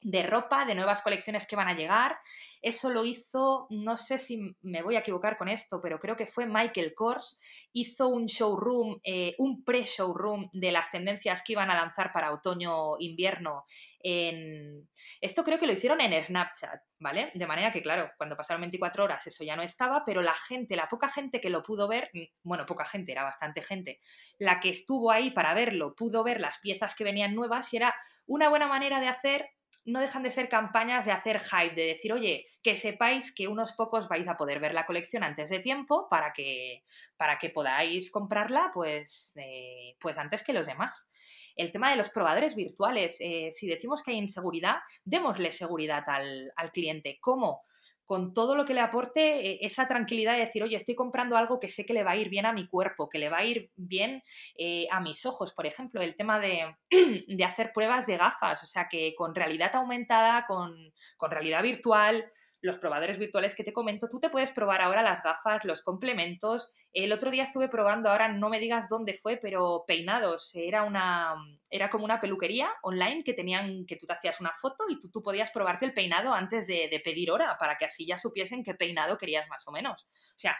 de 0.01 0.23
ropa, 0.23 0.65
de 0.65 0.75
nuevas 0.75 1.01
colecciones 1.01 1.45
que 1.47 1.55
van 1.55 1.67
a 1.67 1.75
llegar. 1.75 2.17
Eso 2.61 2.91
lo 2.91 3.05
hizo, 3.05 3.67
no 3.71 3.97
sé 3.97 4.19
si 4.19 4.55
me 4.61 4.83
voy 4.83 4.95
a 4.95 4.99
equivocar 4.99 5.37
con 5.37 5.49
esto, 5.49 5.79
pero 5.81 5.99
creo 5.99 6.15
que 6.15 6.27
fue 6.27 6.45
Michael 6.45 6.93
Kors. 6.93 7.39
Hizo 7.73 8.07
un 8.07 8.25
showroom, 8.27 8.99
eh, 9.03 9.35
un 9.39 9.63
pre-showroom 9.63 10.49
de 10.53 10.71
las 10.71 10.89
tendencias 10.89 11.41
que 11.43 11.53
iban 11.53 11.71
a 11.71 11.75
lanzar 11.75 12.11
para 12.11 12.31
otoño-invierno. 12.33 13.65
En... 14.03 14.87
Esto 15.21 15.43
creo 15.43 15.59
que 15.59 15.65
lo 15.65 15.73
hicieron 15.73 16.01
en 16.01 16.23
Snapchat, 16.23 16.81
¿vale? 16.99 17.31
De 17.33 17.47
manera 17.47 17.71
que, 17.71 17.81
claro, 17.81 18.11
cuando 18.17 18.35
pasaron 18.35 18.61
24 18.61 19.03
horas 19.03 19.25
eso 19.25 19.43
ya 19.43 19.55
no 19.55 19.63
estaba, 19.63 20.03
pero 20.05 20.21
la 20.21 20.33
gente, 20.33 20.75
la 20.75 20.87
poca 20.87 21.09
gente 21.09 21.41
que 21.41 21.49
lo 21.49 21.63
pudo 21.63 21.87
ver, 21.87 22.09
mm, 22.13 22.23
bueno, 22.43 22.65
poca 22.65 22.85
gente, 22.85 23.11
era 23.11 23.23
bastante 23.23 23.61
gente, 23.61 23.99
la 24.39 24.59
que 24.59 24.69
estuvo 24.69 25.11
ahí 25.11 25.31
para 25.31 25.53
verlo, 25.53 25.95
pudo 25.95 26.23
ver 26.23 26.39
las 26.39 26.59
piezas 26.59 26.95
que 26.95 27.03
venían 27.03 27.35
nuevas 27.35 27.71
y 27.73 27.77
era 27.77 27.95
una 28.27 28.49
buena 28.49 28.67
manera 28.67 28.99
de 28.99 29.07
hacer 29.07 29.49
no 29.85 29.99
dejan 29.99 30.23
de 30.23 30.31
ser 30.31 30.49
campañas 30.49 31.05
de 31.05 31.11
hacer 31.11 31.39
hype, 31.39 31.75
de 31.75 31.87
decir, 31.87 32.13
oye, 32.13 32.47
que 32.61 32.75
sepáis 32.75 33.33
que 33.33 33.47
unos 33.47 33.73
pocos 33.73 34.07
vais 34.07 34.27
a 34.27 34.37
poder 34.37 34.59
ver 34.59 34.73
la 34.73 34.85
colección 34.85 35.23
antes 35.23 35.49
de 35.49 35.59
tiempo 35.59 36.07
para 36.09 36.33
que, 36.33 36.83
para 37.17 37.39
que 37.39 37.49
podáis 37.49 38.11
comprarla 38.11 38.71
pues, 38.73 39.33
eh, 39.37 39.95
pues 39.99 40.17
antes 40.17 40.43
que 40.43 40.53
los 40.53 40.65
demás. 40.65 41.09
El 41.55 41.71
tema 41.71 41.89
de 41.89 41.97
los 41.97 42.09
probadores 42.09 42.55
virtuales, 42.55 43.17
eh, 43.19 43.49
si 43.51 43.67
decimos 43.67 44.03
que 44.03 44.11
hay 44.11 44.17
inseguridad, 44.17 44.77
démosle 45.03 45.51
seguridad 45.51 46.03
al, 46.07 46.51
al 46.55 46.71
cliente. 46.71 47.17
¿Cómo? 47.19 47.63
Con 48.11 48.33
todo 48.33 48.55
lo 48.55 48.65
que 48.65 48.73
le 48.73 48.81
aporte 48.81 49.21
eh, 49.21 49.59
esa 49.61 49.87
tranquilidad 49.87 50.33
de 50.33 50.41
decir, 50.41 50.61
oye, 50.61 50.75
estoy 50.75 50.95
comprando 50.95 51.37
algo 51.37 51.61
que 51.61 51.69
sé 51.69 51.85
que 51.85 51.93
le 51.93 52.03
va 52.03 52.11
a 52.11 52.17
ir 52.17 52.27
bien 52.27 52.45
a 52.45 52.51
mi 52.51 52.67
cuerpo, 52.67 53.07
que 53.07 53.19
le 53.19 53.29
va 53.29 53.37
a 53.37 53.45
ir 53.45 53.71
bien 53.77 54.21
eh, 54.57 54.85
a 54.91 54.99
mis 54.99 55.25
ojos. 55.25 55.53
Por 55.53 55.65
ejemplo, 55.65 56.01
el 56.01 56.17
tema 56.17 56.37
de, 56.37 56.75
de, 57.25 57.45
hacer 57.45 57.71
pruebas 57.71 58.07
de 58.07 58.17
gafas, 58.17 58.61
o 58.63 58.67
sea, 58.67 58.89
que 58.89 59.15
con 59.15 59.33
realidad 59.33 59.73
aumentada, 59.77 60.45
con, 60.45 60.75
con 61.15 61.31
realidad 61.31 61.63
virtual, 61.63 62.29
los 62.61 62.77
probadores 62.77 63.17
virtuales 63.17 63.55
que 63.55 63.63
te 63.63 63.73
comento, 63.73 64.07
tú 64.07 64.19
te 64.19 64.29
puedes 64.29 64.51
probar 64.51 64.81
ahora 64.81 65.01
las 65.01 65.23
gafas, 65.23 65.65
los 65.65 65.81
complementos. 65.81 66.71
El 66.93 67.11
otro 67.11 67.31
día 67.31 67.43
estuve 67.43 67.69
probando, 67.69 68.09
ahora 68.09 68.27
no 68.27 68.49
me 68.49 68.59
digas 68.59 68.87
dónde 68.87 69.15
fue, 69.15 69.37
pero 69.37 69.83
peinados. 69.87 70.51
Era 70.53 70.83
una 70.83 71.35
era 71.69 71.89
como 71.89 72.05
una 72.05 72.21
peluquería 72.21 72.69
online 72.83 73.23
que 73.23 73.33
tenían 73.33 73.85
que 73.85 73.95
tú 73.95 74.05
te 74.05 74.13
hacías 74.13 74.39
una 74.39 74.53
foto 74.53 74.85
y 74.89 74.99
tú, 74.99 75.23
podías 75.23 75.51
probarte 75.51 75.85
el 75.85 75.93
peinado 75.93 76.33
antes 76.33 76.67
de, 76.67 77.01
pedir 77.03 77.31
hora 77.31 77.57
para 77.59 77.77
que 77.77 77.85
así 77.85 78.05
ya 78.05 78.17
supiesen 78.17 78.63
qué 78.63 78.75
peinado 78.75 79.17
querías 79.17 79.47
más 79.49 79.67
o 79.67 79.71
menos. 79.71 80.03
O 80.03 80.39
sea, 80.39 80.57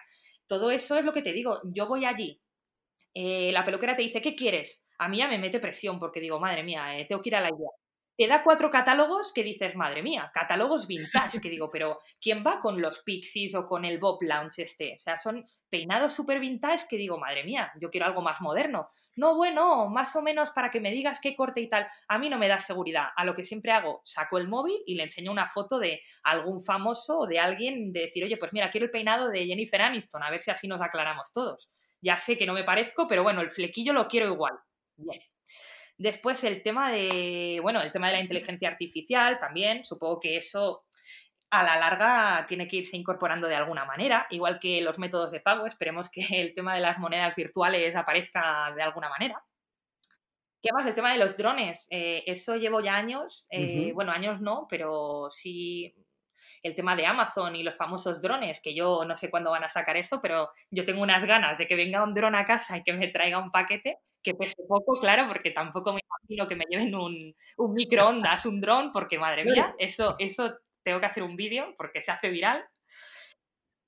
todo 0.47 0.71
eso 0.71 0.97
es 0.97 1.05
lo 1.05 1.13
que 1.13 1.21
te 1.21 1.33
digo. 1.33 1.59
Yo 1.65 1.87
voy 1.87 2.05
allí, 2.05 2.41
eh, 3.13 3.51
la 3.51 3.63
peluquera 3.65 3.95
te 3.95 4.01
dice, 4.01 4.21
¿qué 4.21 4.35
quieres? 4.35 4.87
A 4.97 5.07
mí 5.07 5.17
ya 5.17 5.27
me 5.27 5.37
mete 5.37 5.59
presión 5.59 5.99
porque 5.99 6.19
digo, 6.19 6.39
madre 6.39 6.63
mía, 6.63 6.97
eh, 6.97 7.05
tengo 7.05 7.21
que 7.21 7.29
ir 7.29 7.35
a 7.35 7.41
la 7.41 7.49
idea 7.49 7.80
te 8.17 8.27
da 8.27 8.43
cuatro 8.43 8.69
catálogos 8.69 9.31
que 9.33 9.43
dices, 9.43 9.75
madre 9.75 10.03
mía, 10.03 10.31
catálogos 10.33 10.87
vintage, 10.87 11.41
que 11.41 11.49
digo, 11.49 11.69
pero 11.71 11.99
¿quién 12.21 12.43
va 12.45 12.59
con 12.59 12.81
los 12.81 13.01
Pixies 13.03 13.55
o 13.55 13.65
con 13.65 13.85
el 13.85 13.99
Bob 13.99 14.19
Lounge 14.21 14.63
este? 14.63 14.95
O 14.95 14.99
sea, 14.99 15.17
son 15.17 15.43
peinados 15.69 16.13
súper 16.13 16.39
vintage 16.39 16.85
que 16.89 16.97
digo, 16.97 17.17
madre 17.17 17.43
mía, 17.43 17.71
yo 17.79 17.89
quiero 17.89 18.05
algo 18.05 18.21
más 18.21 18.41
moderno. 18.41 18.89
No, 19.15 19.35
bueno, 19.35 19.87
más 19.89 20.15
o 20.15 20.21
menos 20.21 20.51
para 20.51 20.69
que 20.69 20.79
me 20.79 20.91
digas 20.91 21.19
qué 21.21 21.35
corte 21.35 21.61
y 21.61 21.69
tal. 21.69 21.87
A 22.07 22.19
mí 22.19 22.29
no 22.29 22.37
me 22.37 22.47
da 22.47 22.59
seguridad. 22.59 23.07
A 23.15 23.25
lo 23.25 23.35
que 23.35 23.43
siempre 23.43 23.71
hago, 23.71 24.01
saco 24.03 24.37
el 24.37 24.47
móvil 24.47 24.77
y 24.85 24.95
le 24.95 25.03
enseño 25.03 25.31
una 25.31 25.47
foto 25.47 25.79
de 25.79 26.01
algún 26.23 26.61
famoso 26.61 27.19
o 27.19 27.27
de 27.27 27.39
alguien 27.39 27.91
de 27.93 28.01
decir, 28.01 28.23
oye, 28.23 28.37
pues 28.37 28.53
mira, 28.53 28.69
quiero 28.69 28.85
el 28.85 28.91
peinado 28.91 29.29
de 29.29 29.45
Jennifer 29.45 29.81
Aniston, 29.81 30.23
a 30.23 30.29
ver 30.29 30.41
si 30.41 30.51
así 30.51 30.67
nos 30.67 30.81
aclaramos 30.81 31.31
todos. 31.33 31.69
Ya 32.01 32.15
sé 32.17 32.37
que 32.37 32.45
no 32.45 32.53
me 32.53 32.63
parezco, 32.63 33.07
pero 33.07 33.23
bueno, 33.23 33.41
el 33.41 33.49
flequillo 33.49 33.93
lo 33.93 34.07
quiero 34.07 34.27
igual. 34.27 34.53
Bien. 34.97 35.30
Después 36.01 36.43
el 36.43 36.63
tema 36.63 36.91
de, 36.91 37.59
bueno, 37.61 37.79
el 37.79 37.91
tema 37.91 38.07
de 38.07 38.13
la 38.13 38.21
inteligencia 38.21 38.67
artificial 38.67 39.37
también, 39.39 39.85
supongo 39.85 40.19
que 40.19 40.35
eso 40.35 40.83
a 41.51 41.61
la 41.61 41.77
larga 41.77 42.43
tiene 42.47 42.67
que 42.67 42.77
irse 42.77 42.97
incorporando 42.97 43.47
de 43.47 43.53
alguna 43.53 43.85
manera, 43.85 44.25
igual 44.31 44.59
que 44.59 44.81
los 44.81 44.97
métodos 44.97 45.31
de 45.31 45.41
pago, 45.41 45.67
esperemos 45.67 46.09
que 46.09 46.21
el 46.41 46.55
tema 46.55 46.73
de 46.73 46.81
las 46.81 46.97
monedas 46.97 47.35
virtuales 47.35 47.95
aparezca 47.95 48.73
de 48.75 48.81
alguna 48.81 49.09
manera. 49.09 49.45
¿Qué 50.59 50.73
más? 50.73 50.87
El 50.87 50.95
tema 50.95 51.11
de 51.11 51.19
los 51.19 51.37
drones. 51.37 51.85
Eh, 51.91 52.23
eso 52.25 52.55
llevo 52.55 52.81
ya 52.81 52.95
años, 52.95 53.47
eh, 53.51 53.91
bueno, 53.93 54.11
años 54.11 54.41
no, 54.41 54.65
pero 54.67 55.27
sí 55.29 55.93
el 56.63 56.75
tema 56.75 56.95
de 56.95 57.05
Amazon 57.05 57.55
y 57.55 57.61
los 57.61 57.77
famosos 57.77 58.23
drones, 58.23 58.59
que 58.59 58.73
yo 58.73 59.05
no 59.05 59.15
sé 59.15 59.29
cuándo 59.29 59.51
van 59.51 59.65
a 59.65 59.69
sacar 59.69 59.97
eso, 59.97 60.19
pero 60.19 60.49
yo 60.71 60.83
tengo 60.83 61.03
unas 61.03 61.23
ganas 61.27 61.59
de 61.59 61.67
que 61.67 61.75
venga 61.75 62.03
un 62.03 62.15
dron 62.15 62.33
a 62.33 62.43
casa 62.43 62.77
y 62.77 62.83
que 62.83 62.93
me 62.93 63.09
traiga 63.09 63.37
un 63.37 63.51
paquete 63.51 63.99
que 64.23 64.33
pese 64.35 64.63
poco, 64.67 64.99
claro, 64.99 65.27
porque 65.27 65.51
tampoco 65.51 65.93
me 65.93 66.01
imagino 66.05 66.47
que 66.47 66.55
me 66.55 66.65
lleven 66.69 66.93
un, 66.95 67.35
un 67.57 67.73
microondas, 67.73 68.45
un 68.45 68.61
dron, 68.61 68.91
porque 68.91 69.19
madre 69.19 69.45
mía, 69.45 69.75
eso, 69.79 70.15
eso 70.19 70.57
tengo 70.83 70.99
que 70.99 71.05
hacer 71.05 71.23
un 71.23 71.35
vídeo 71.35 71.73
porque 71.77 72.01
se 72.01 72.11
hace 72.11 72.29
viral. 72.29 72.63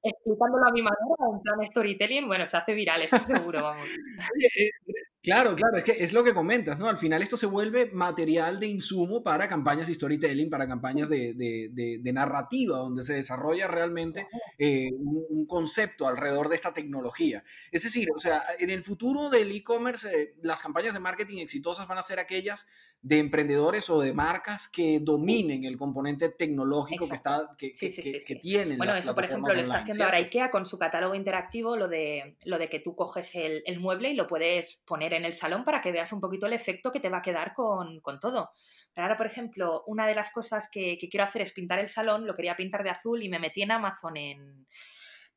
Explicándolo 0.04 0.66
a 0.68 0.72
mi 0.72 0.82
manera, 0.82 1.16
en 1.34 1.42
plan 1.42 1.66
storytelling, 1.66 2.28
bueno, 2.28 2.46
se 2.46 2.58
hace 2.58 2.74
viral, 2.74 3.02
eso 3.02 3.20
seguro, 3.20 3.64
vamos. 3.64 3.88
Claro, 5.24 5.56
claro, 5.56 5.78
es 5.78 5.86
que 5.86 6.04
es 6.04 6.12
lo 6.12 6.22
que 6.22 6.34
comentas, 6.34 6.78
¿no? 6.78 6.90
Al 6.90 6.98
final 6.98 7.24
esto 7.24 7.38
se 7.38 7.46
vuelve 7.46 7.90
material 7.94 8.60
de 8.60 8.68
insumo 8.68 9.24
para 9.24 9.48
campañas 9.48 9.88
de 9.88 9.94
storytelling, 9.94 10.50
para 10.50 10.68
campañas 10.68 11.08
de, 11.08 12.12
narrativa, 12.14 12.78
donde 12.78 13.04
se 13.04 13.14
desarrolla 13.14 13.68
realmente 13.68 14.28
eh, 14.58 14.90
un, 14.92 15.46
concepto 15.48 16.10
alrededor 16.10 16.50
de 16.50 16.56
esta 16.56 16.74
tecnología. 16.74 17.42
Es 17.72 17.84
decir, 17.84 18.10
o 18.14 18.20
sea, 18.20 18.44
en 18.60 18.70
el 18.70 18.84
futuro 18.84 19.30
del 19.30 19.52
e-commerce, 19.52 20.10
eh, 20.10 20.36
las 20.42 20.62
campañas 20.62 20.94
de 20.94 21.00
marketing 21.00 21.38
exitosas 21.38 21.88
van 21.88 22.00
a 22.00 22.04
ser 22.04 22.20
aquellas 22.20 22.68
de 23.04 23.20
emprendedores 23.20 23.90
o 23.90 24.00
de 24.00 24.14
marcas 24.14 24.70
que 24.70 25.00
dominen 25.02 25.66
el 25.66 25.76
componente 25.78 26.30
tecnológico 26.30 27.10
que, 27.10 27.16
está, 27.16 27.50
que, 27.58 27.74
que, 27.74 28.36
tienen. 28.42 28.78
Bueno, 28.78 28.96
eso 28.96 29.14
por 29.14 29.26
ejemplo 29.26 29.54
lo 29.54 29.60
está 29.60 29.80
haciendo 29.80 30.06
ahora 30.06 30.20
IKEA 30.20 30.50
con 30.50 30.66
su 30.66 30.80
catálogo 30.80 31.14
interactivo, 31.14 31.76
lo 31.76 31.90
de, 31.90 32.38
lo 32.46 32.58
de 32.58 32.70
que 32.70 32.80
tú 32.80 32.96
coges 32.96 33.36
el, 33.36 33.62
el 33.66 33.82
mueble 33.82 34.12
y 34.12 34.14
lo 34.16 34.26
puedes 34.26 34.78
poner 34.86 35.14
en 35.14 35.26
el 35.26 35.34
salón 35.34 35.66
para 35.66 35.82
que 35.82 35.92
veas 35.92 36.14
un 36.14 36.22
poquito 36.22 36.48
el 36.48 36.54
efecto 36.54 36.94
que 36.94 37.02
te 37.02 37.10
va 37.10 37.18
a 37.18 37.22
quedar 37.22 37.54
con, 37.54 38.02
todo. 38.22 38.52
Pero 38.94 39.06
ahora, 39.06 39.18
por 39.18 39.26
ejemplo, 39.26 39.84
una 39.88 40.08
de 40.08 40.16
las 40.16 40.32
cosas 40.32 40.70
que, 40.72 40.98
que, 40.98 41.10
quiero 41.10 41.26
hacer 41.26 41.42
es 41.42 41.52
pintar 41.52 41.80
el 41.80 41.90
salón, 41.90 42.26
lo 42.26 42.34
quería 42.34 42.56
pintar 42.56 42.84
de 42.84 42.92
azul 42.92 43.22
y 43.22 43.28
me 43.28 43.40
metí 43.40 43.64
en 43.64 43.72
Amazon 43.72 44.16
en, 44.16 44.66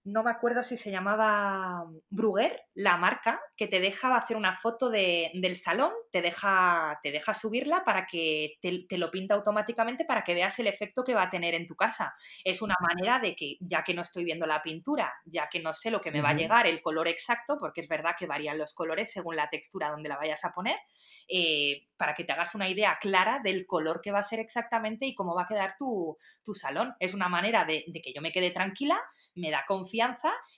no 0.06 0.22
me 0.22 0.30
acuerdo 0.30 0.62
si 0.62 0.76
se 0.76 0.92
llamaba 0.92 1.84
Bruguer, 2.10 2.62
la 2.74 2.96
marca, 2.96 3.40
que 3.56 3.66
te 3.66 3.80
deja 3.80 4.16
hacer 4.16 4.36
una 4.36 4.54
foto 4.54 4.88
del 4.88 5.56
salón, 5.56 5.92
te 6.12 6.22
deja, 6.22 7.00
te 7.02 7.10
deja 7.10 7.34
subirla 7.34 7.82
para 7.84 8.06
que 8.06 8.54
te, 8.62 8.86
te, 8.88 8.98
lo 8.98 9.10
pinta 9.10 9.34
automáticamente 9.34 10.04
para 10.04 10.22
que 10.22 10.34
veas 10.34 10.56
el 10.60 10.68
efecto 10.68 11.02
que 11.02 11.14
va 11.14 11.24
a 11.24 11.30
tener 11.30 11.54
en 11.54 11.66
tu 11.66 11.74
casa. 11.74 12.14
Es 12.44 12.62
una 12.62 12.76
manera 12.80 13.18
de 13.18 13.34
que, 13.34 13.56
ya 13.58 13.82
que 13.82 13.94
no 13.94 14.02
estoy 14.02 14.22
viendo 14.22 14.46
la 14.46 14.62
pintura, 14.62 15.12
ya 15.24 15.48
que 15.48 15.58
no 15.58 15.74
sé 15.74 15.90
lo 15.90 16.00
que 16.00 16.12
me 16.12 16.22
va 16.22 16.28
a 16.30 16.34
llegar, 16.34 16.68
el 16.68 16.80
color 16.82 17.08
exacto, 17.08 17.56
porque 17.58 17.80
es 17.80 17.88
verdad 17.88 18.14
que 18.16 18.26
varían 18.26 18.58
los 18.58 18.74
colores 18.74 19.10
según 19.10 19.34
la 19.34 19.50
textura 19.50 19.90
donde 19.90 20.08
la 20.08 20.18
vayas 20.18 20.44
a 20.44 20.52
poner, 20.52 20.76
eh, 21.28 21.88
para 21.96 22.14
que 22.14 22.22
te 22.22 22.32
hagas 22.32 22.54
una 22.54 22.68
idea 22.68 22.96
clara 23.00 23.40
del 23.42 23.66
color 23.66 24.00
que 24.00 24.12
va 24.12 24.20
a 24.20 24.22
ser 24.22 24.38
exactamente 24.38 25.04
y 25.04 25.16
cómo 25.16 25.34
va 25.34 25.42
a 25.42 25.48
quedar 25.48 25.74
tu, 25.76 26.16
salón. 26.54 26.94
Es 27.00 27.12
una 27.12 27.28
manera 27.28 27.64
de, 27.64 27.84
que 27.92 28.12
yo 28.14 28.22
me 28.22 28.30
quede 28.30 28.52
tranquila, 28.52 29.00
me 29.34 29.50
da 29.50 29.64
confianza 29.66 29.95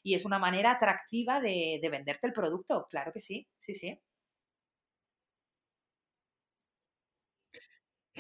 y 0.03 0.15
es 0.15 0.25
una 0.25 0.39
manera 0.39 0.73
atractiva 0.73 1.41
de, 1.41 1.79
de 1.81 1.89
venderte 1.91 2.27
el 2.27 2.33
producto. 2.33 2.87
Claro 2.91 3.13
que 3.13 3.21
sí, 3.21 3.49
sí, 3.59 3.75
sí. 3.75 4.01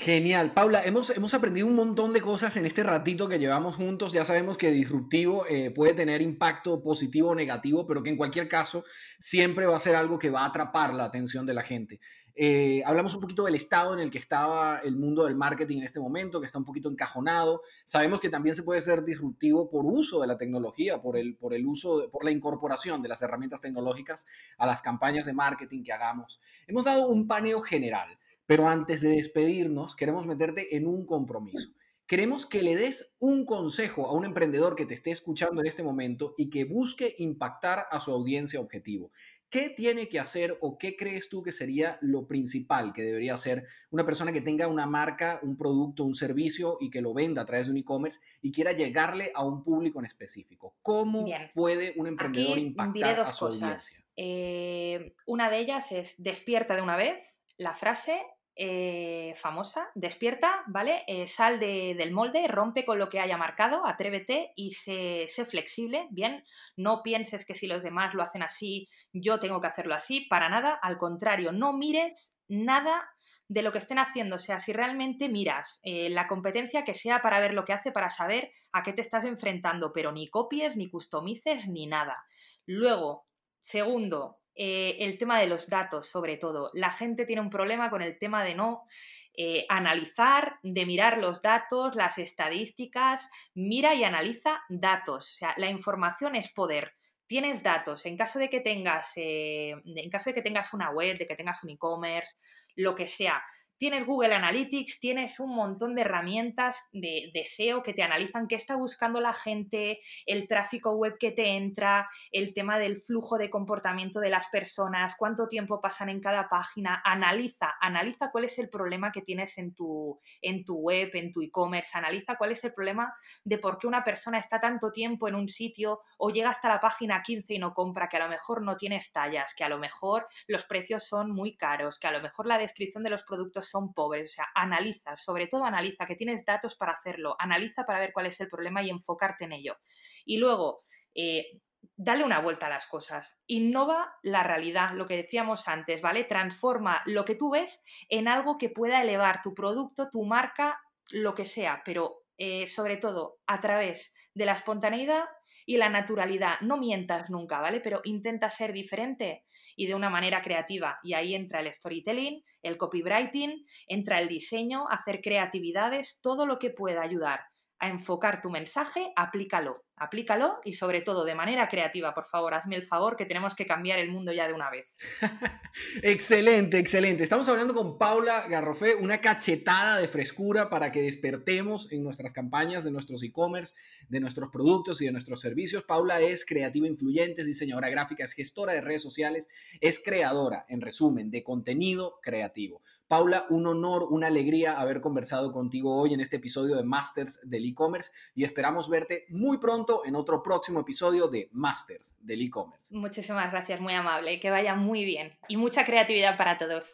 Genial. 0.01 0.53
Paula, 0.53 0.85
hemos, 0.85 1.11
hemos 1.11 1.35
aprendido 1.35 1.67
un 1.67 1.75
montón 1.75 2.13
de 2.13 2.21
cosas 2.21 2.57
en 2.57 2.65
este 2.65 2.85
ratito 2.85 3.29
que 3.29 3.41
llevamos 3.41 3.75
juntos. 3.75 4.13
Ya 4.13 4.25
sabemos 4.25 4.57
que 4.57 4.71
disruptivo 4.71 5.45
eh, 5.49 5.73
puede 5.73 5.93
tener 5.93 6.23
impacto 6.23 6.81
positivo 6.81 7.31
o 7.31 7.35
negativo, 7.35 7.85
pero 7.85 8.01
que 8.05 8.11
en 8.11 8.17
cualquier 8.17 8.49
caso 8.49 8.85
siempre 9.19 9.67
va 9.67 9.77
a 9.77 9.81
ser 9.81 9.97
algo 9.97 10.17
que 10.17 10.31
va 10.31 10.43
a 10.43 10.47
atrapar 10.47 10.95
la 10.95 11.03
atención 11.03 11.47
de 11.47 11.55
la 11.55 11.65
gente. 11.65 11.99
Eh, 12.37 12.81
hablamos 12.87 13.13
un 13.17 13.21
poquito 13.21 13.45
del 13.45 13.57
estado 13.57 13.93
en 13.93 13.99
el 13.99 14.13
que 14.13 14.19
estaba 14.19 14.79
el 14.85 14.95
mundo 14.95 15.25
del 15.25 15.35
marketing 15.35 15.79
en 15.79 15.85
este 15.87 15.99
momento, 15.99 16.39
que 16.39 16.47
está 16.47 16.61
un 16.61 16.65
poquito 16.65 16.89
encajonado. 16.89 17.63
Sabemos 17.85 18.21
que 18.21 18.29
también 18.29 18.55
se 18.55 18.63
puede 18.63 18.81
ser 18.81 19.03
disruptivo 19.03 19.69
por 19.69 19.85
uso 19.85 20.21
de 20.21 20.29
la 20.29 20.39
tecnología, 20.39 21.03
por 21.03 21.17
el, 21.17 21.35
por 21.35 21.55
el 21.55 21.67
uso, 21.67 22.09
por 22.13 22.25
la 22.25 22.31
incorporación 22.31 23.03
de 23.03 23.09
las 23.09 23.21
herramientas 23.21 23.63
tecnológicas 23.63 24.27
a 24.59 24.67
las 24.67 24.81
campañas 24.81 25.27
de 25.27 25.33
marketing 25.33 25.83
que 25.83 25.93
hagamos. 25.93 26.41
Hemos 26.69 26.85
dado 26.85 27.09
un 27.09 27.27
paneo 27.27 27.61
general. 27.63 28.17
Pero 28.49 28.67
antes 28.67 29.03
de 29.03 29.11
despedirnos, 29.11 29.95
queremos 29.95 30.25
meterte 30.25 30.75
en 30.75 30.87
un 30.87 31.05
compromiso. 31.05 31.69
Queremos 32.07 32.47
que 32.47 32.63
le 32.63 32.75
des 32.77 33.15
un 33.19 33.45
consejo 33.45 34.07
a 34.07 34.15
un 34.15 34.25
emprendedor 34.25 34.75
que 34.75 34.87
te 34.87 34.95
esté 34.95 35.11
escuchando 35.11 35.61
en 35.61 35.67
este 35.67 35.83
momento 35.83 36.35
y 36.39 36.49
que 36.49 36.65
busque 36.65 37.15
impactar 37.19 37.85
a 37.91 38.01
su 38.01 38.11
audiencia 38.11 38.59
objetivo. 38.59 39.13
¿Qué 39.51 39.69
tiene 39.69 40.09
que 40.09 40.19
hacer 40.19 40.57
o 40.63 40.79
qué 40.79 40.97
crees 40.97 41.29
tú 41.29 41.43
que 41.43 41.53
sería 41.53 41.99
lo 42.01 42.27
principal 42.27 42.95
que 42.95 43.03
debería 43.03 43.35
hacer 43.35 43.65
una 43.91 44.07
persona 44.07 44.33
que 44.33 44.41
tenga 44.41 44.67
una 44.67 44.87
marca, 44.87 45.41
un 45.43 45.59
producto, 45.59 46.05
un 46.05 46.15
servicio 46.15 46.79
y 46.81 46.89
que 46.89 47.03
lo 47.03 47.13
venda 47.13 47.43
a 47.43 47.45
través 47.45 47.67
de 47.67 47.73
un 47.73 47.77
e-commerce 47.77 48.21
y 48.41 48.51
quiera 48.51 48.73
llegarle 48.73 49.31
a 49.35 49.45
un 49.45 49.63
público 49.63 49.99
en 49.99 50.07
específico? 50.07 50.75
¿Cómo 50.81 51.27
puede 51.55 51.93
un 51.99 52.07
emprendedor 52.07 52.57
impactar 52.57 53.21
a 53.21 53.27
su 53.27 53.45
audiencia? 53.45 54.03
Eh, 54.17 55.15
una 55.27 55.51
de 55.51 55.59
ellas 55.59 55.93
es 55.93 56.15
despierta 56.17 56.75
de 56.75 56.81
una 56.81 56.97
vez. 56.97 57.39
La 57.59 57.75
frase 57.75 58.19
eh, 58.59 59.35
famosa, 59.37 59.89
despierta, 59.95 60.65
¿vale? 60.67 61.05
Eh, 61.07 61.29
sal 61.29 61.61
del 61.61 62.11
molde, 62.11 62.49
rompe 62.49 62.85
con 62.85 62.99
lo 62.99 63.09
que 63.09 63.21
haya 63.21 63.37
marcado, 63.37 63.87
atrévete 63.87 64.53
y 64.57 64.73
sé, 64.73 65.27
sé, 65.29 65.45
flexible, 65.45 66.09
¿bien? 66.11 66.43
No 66.77 67.03
pienses 67.05 67.47
que 67.47 67.55
si 67.55 67.69
los 67.69 67.85
demás 67.85 68.15
lo 68.15 68.23
hacen 68.23 68.43
así, 68.43 68.89
yo 69.13 69.39
tengo 69.39 69.61
que 69.61 69.69
hacerlo 69.69 69.95
así, 69.95 70.23
para 70.29 70.49
nada, 70.49 70.75
al 70.83 70.99
contrario, 70.99 71.53
no 71.53 71.73
mires 71.73 72.35
nada 72.49 73.09
de 73.49 73.63
lo 73.63 73.73
que 73.73 73.79
estén 73.79 73.99
haciendo, 73.99 74.37
o 74.37 74.41
sea, 74.41 74.59
si 74.59 74.73
realmente 74.73 75.29
miras 75.29 75.81
eh, 75.83 76.11
la 76.11 76.27
competencia 76.27 76.85
que 76.85 76.95
sea 76.95 77.23
para 77.23 77.41
ver 77.41 77.55
lo 77.55 77.65
que 77.65 77.73
hace, 77.73 77.93
para 77.93 78.11
saber 78.11 78.51
a 78.73 78.83
qué 78.83 78.93
te 78.93 79.01
estás 79.01 79.25
enfrentando, 79.25 79.93
pero 79.93 80.13
ni 80.13 80.29
copies, 80.29 80.77
ni 80.77 80.91
customices, 80.91 81.69
ni 81.69 81.87
nada. 81.87 82.27
Luego, 82.67 83.27
segundo, 83.61 84.38
eh, 84.61 84.97
el 85.05 85.19
tema 85.19 85.39
de 85.39 85.47
los 85.47 85.69
datos, 85.69 86.09
sobre 86.09 86.37
todo. 86.37 86.73
La 86.75 86.91
gente 86.91 87.25
tiene 87.27 87.41
un 87.41 87.49
problema 87.49 87.91
con 87.91 88.03
el 88.03 88.19
tema 88.19 88.43
de 88.43 88.57
no 88.57 88.89
eh, 89.37 89.65
analizar, 89.69 90.59
de 90.65 90.85
mirar 90.85 91.19
los 91.19 91.41
datos, 91.41 91.95
las 91.95 92.19
estadísticas, 92.19 93.31
mira 93.55 93.95
y 93.95 94.03
analiza 94.03 94.61
datos. 94.69 95.31
O 95.31 95.35
sea, 95.37 95.55
la 95.59 95.71
información 95.71 96.35
es 96.35 96.53
poder. 96.53 96.95
Tienes 97.29 97.63
datos. 97.63 98.05
En 98.05 98.17
caso 98.17 98.41
de 98.41 98.51
que 98.51 98.59
tengas, 98.59 99.13
eh, 99.15 99.77
en 99.85 100.11
caso 100.11 100.31
de 100.31 100.35
que 100.35 100.43
tengas 100.43 100.75
una 100.75 100.91
web, 100.91 101.19
de 101.19 101.29
que 101.29 101.37
tengas 101.37 101.63
un 101.63 101.71
e-commerce, 101.71 102.39
lo 102.75 102.97
que 102.97 103.07
sea, 103.07 103.41
Tienes 103.79 104.05
Google 104.07 104.35
Analytics, 104.35 104.99
tienes 104.99 105.39
un 105.39 105.55
montón 105.55 105.95
de 105.95 106.01
herramientas 106.01 106.89
de, 106.93 107.31
SEO 107.45 107.85
que 107.85 107.95
te 107.95 108.03
analizan 108.03 108.49
qué 108.49 108.57
está 108.57 108.75
buscando 108.75 109.21
la 109.21 109.33
gente, 109.33 110.01
el 110.27 110.49
tráfico 110.49 110.97
web 110.97 111.17
que 111.17 111.31
te 111.31 111.57
entra, 111.57 112.11
el 112.33 112.53
tema 112.55 112.81
del 112.81 112.97
flujo 112.97 113.39
de 113.39 113.51
comportamiento 113.51 114.19
de 114.19 114.31
las 114.31 114.49
personas, 114.49 115.15
cuánto 115.17 115.47
tiempo 115.47 115.81
pasan 115.81 116.09
en 116.09 116.21
cada 116.21 116.49
página. 116.49 117.01
Analiza, 117.05 117.77
analiza 117.81 118.33
cuál 118.33 118.47
es 118.47 118.59
el 118.59 118.69
problema 118.69 119.13
que 119.13 119.23
tienes 119.23 119.57
en 119.59 119.73
tu, 119.77 120.19
en 120.43 120.65
tu 120.65 120.75
web, 120.79 121.11
en 121.15 121.31
tu 121.31 121.41
e-commerce. 121.41 121.97
Analiza 121.97 122.37
cuál 122.37 122.51
es 122.51 122.65
el 122.65 122.75
problema 122.75 123.15
de 123.45 123.59
por 123.59 123.79
qué 123.79 123.87
una 123.87 124.03
persona 124.03 124.41
está 124.41 124.61
tanto 124.61 124.91
tiempo 124.91 125.29
en 125.29 125.37
un 125.37 125.47
sitio 125.47 126.01
o 126.17 126.31
llega 126.31 126.51
hasta 126.51 126.69
la 126.69 126.81
página 126.81 127.23
15 127.23 127.55
y 127.55 127.59
no 127.61 127.75
compra, 127.75 128.09
que 128.09 128.17
a 128.17 128.25
lo 128.25 128.29
mejor 128.29 128.61
no 128.61 128.77
tienes 128.77 129.13
tallas, 129.13 129.55
que 129.55 129.63
a 129.63 129.69
lo 129.69 129.79
mejor 129.79 130.27
los 130.49 130.65
precios 130.65 131.07
son 131.07 131.31
muy 131.31 131.57
caros, 131.57 132.01
que 132.01 132.09
a 132.09 132.13
lo 132.13 132.21
mejor 132.21 132.49
la 132.49 132.59
descripción 132.59 133.05
de 133.05 133.11
los 133.11 133.23
productos 133.23 133.68
son 133.71 133.93
pobres. 133.93 134.33
O 134.33 134.35
sea, 134.35 134.49
analiza, 134.55 135.17
sobre 135.17 135.47
todo 135.47 135.65
analiza, 135.65 136.07
que 136.07 136.17
tienes 136.17 136.45
datos 136.45 136.77
para 136.77 136.93
hacerlo, 136.93 137.37
analiza 137.39 137.85
para 137.85 138.01
ver 138.01 138.13
cuál 138.13 138.27
es 138.27 138.41
el 138.41 138.49
problema 138.49 138.83
y 138.83 138.91
enfocarte 138.91 139.45
en 139.45 139.53
ello. 139.53 139.77
Y 140.25 140.39
luego, 140.39 140.85
eh, 141.15 141.61
dale 141.97 142.25
una 142.25 142.41
vuelta 142.41 142.67
a 142.67 142.71
las 142.71 142.87
cosas. 142.87 143.41
Innova 143.47 144.15
la 144.23 144.43
realidad, 144.43 144.93
lo 144.95 145.07
que 145.07 145.17
decíamos 145.17 145.69
antes, 145.69 146.01
¿vale? 146.01 146.25
Transforma 146.25 147.01
lo 147.07 147.25
que 147.25 147.35
tú 147.35 147.51
ves 147.51 147.83
en 148.09 148.29
algo 148.29 148.59
que 148.59 148.71
pueda 148.71 149.03
elevar 149.03 149.43
tu 149.43 149.55
producto, 149.55 150.09
tu 150.11 150.25
marca, 150.25 150.81
lo 151.11 151.35
que 151.35 151.45
sea, 151.45 151.83
pero 151.85 152.23
eh, 152.37 152.69
sobre 152.69 152.97
todo 152.97 153.39
a 153.47 153.61
través 153.61 154.15
de 154.35 154.45
la 154.45 154.53
espontaneidad 154.53 155.25
y 155.67 155.77
la 155.77 155.89
naturalidad. 155.89 156.61
No 156.61 156.77
mientas 156.77 157.31
nunca, 157.31 157.61
¿vale? 157.61 157.81
Pero 157.81 158.01
intenta 158.05 158.49
ser 158.49 158.73
diferente 158.73 159.45
y 159.79 159.87
de 159.87 159.95
una 159.95 160.11
manera 160.11 160.43
creativa. 160.43 160.99
Y 161.05 161.15
ahí 161.15 161.37
entra 161.37 161.61
el 161.61 161.73
storytelling, 161.73 162.43
el 162.63 162.77
copywriting, 162.77 163.65
entra 163.87 164.21
el 164.21 164.27
diseño, 164.29 164.89
hacer 164.91 165.21
creatividades, 165.23 166.19
todo 166.21 166.47
lo 166.47 166.59
que 166.59 166.71
pueda 166.71 167.01
ayudar 167.01 167.41
a 167.79 167.89
enfocar 167.89 168.41
tu 168.41 168.51
mensaje, 168.51 169.13
aplícalo. 169.15 169.85
Aplícalo 170.01 170.59
y 170.65 170.75
sobre 170.75 171.01
todo 171.01 171.25
de 171.25 171.35
manera 171.35 171.69
creativa, 171.69 172.15
por 172.15 172.27
favor, 172.27 172.55
hazme 172.55 172.77
el 172.77 172.83
favor 172.83 173.17
que 173.17 173.25
tenemos 173.25 173.55
que 173.55 173.67
cambiar 173.67 173.99
el 173.99 174.11
mundo 174.11 174.33
ya 174.33 174.47
de 174.47 174.55
una 174.55 174.71
vez. 174.71 174.99
excelente, 176.03 176.79
excelente. 176.79 177.25
Estamos 177.25 177.49
hablando 177.49 177.75
con 177.75 177.99
Paula 177.99 178.47
Garrofé, 178.49 178.95
una 178.95 179.21
cachetada 179.21 179.99
de 179.99 180.09
frescura 180.09 180.71
para 180.71 180.93
que 180.93 181.03
despertemos 181.03 181.91
en 181.93 182.03
nuestras 182.03 182.33
campañas 182.33 182.85
de 182.85 182.91
nuestros 182.91 183.23
e-commerce, 183.23 183.75
de 184.09 184.21
nuestros 184.21 184.51
productos 184.51 185.01
y 185.01 185.07
de 185.07 185.13
nuestros 185.13 185.41
servicios. 185.41 185.85
Paula 185.85 186.21
es 186.21 186.45
creativa 186.45 186.87
influyente, 186.87 187.45
diseñadora 187.45 187.89
gráfica, 187.89 188.25
es 188.25 188.33
gestora 188.33 188.73
de 188.73 188.81
redes 188.81 189.03
sociales, 189.03 189.49
es 189.81 190.03
creadora, 190.03 190.65
en 190.69 190.81
resumen, 190.81 191.31
de 191.31 191.43
contenido 191.43 192.21
creativo. 192.23 192.83
Paula, 193.09 193.47
un 193.49 193.67
honor, 193.67 194.07
una 194.11 194.27
alegría 194.27 194.79
haber 194.79 195.01
conversado 195.01 195.51
contigo 195.51 195.97
hoy 195.97 196.13
en 196.13 196.21
este 196.21 196.37
episodio 196.37 196.77
de 196.77 196.85
Masters 196.85 197.41
del 197.43 197.65
e-commerce 197.65 198.13
y 198.35 198.45
esperamos 198.45 198.91
verte 198.91 199.25
muy 199.31 199.57
pronto 199.89 200.07
en 200.07 200.15
otro 200.15 200.43
próximo 200.43 200.81
episodio 200.81 201.29
de 201.29 201.49
Masters 201.53 202.17
del 202.21 202.43
e-commerce. 202.43 202.95
Muchísimas 202.95 203.51
gracias, 203.51 203.81
muy 203.81 203.95
amable, 203.95 204.39
que 204.41 204.51
vaya 204.51 204.75
muy 204.75 205.05
bien 205.05 205.33
y 205.49 205.57
mucha 205.57 205.85
creatividad 205.85 206.37
para 206.37 206.59
todos. 206.59 206.93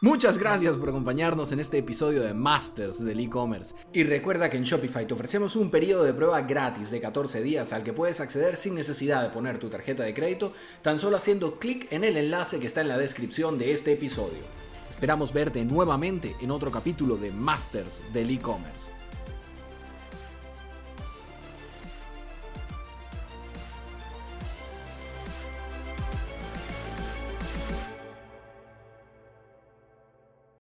Muchas 0.00 0.36
gracias 0.36 0.76
por 0.76 0.88
acompañarnos 0.88 1.52
en 1.52 1.60
este 1.60 1.78
episodio 1.78 2.22
de 2.22 2.34
Masters 2.34 3.04
del 3.04 3.20
e-commerce. 3.20 3.74
Y 3.92 4.02
recuerda 4.02 4.50
que 4.50 4.56
en 4.56 4.64
Shopify 4.64 5.06
te 5.06 5.14
ofrecemos 5.14 5.54
un 5.54 5.70
periodo 5.70 6.02
de 6.02 6.12
prueba 6.12 6.40
gratis 6.42 6.90
de 6.90 7.00
14 7.00 7.40
días 7.40 7.72
al 7.72 7.84
que 7.84 7.92
puedes 7.92 8.20
acceder 8.20 8.56
sin 8.56 8.74
necesidad 8.74 9.22
de 9.22 9.30
poner 9.30 9.60
tu 9.60 9.68
tarjeta 9.68 10.02
de 10.02 10.14
crédito, 10.14 10.52
tan 10.82 10.98
solo 10.98 11.16
haciendo 11.16 11.60
clic 11.60 11.86
en 11.92 12.02
el 12.02 12.16
enlace 12.16 12.58
que 12.58 12.66
está 12.66 12.80
en 12.80 12.88
la 12.88 12.98
descripción 12.98 13.58
de 13.58 13.72
este 13.72 13.92
episodio. 13.92 14.42
Esperamos 14.90 15.32
verte 15.32 15.64
nuevamente 15.64 16.34
en 16.40 16.50
otro 16.50 16.72
capítulo 16.72 17.16
de 17.16 17.30
Masters 17.30 18.00
del 18.12 18.30
e-commerce. 18.30 18.91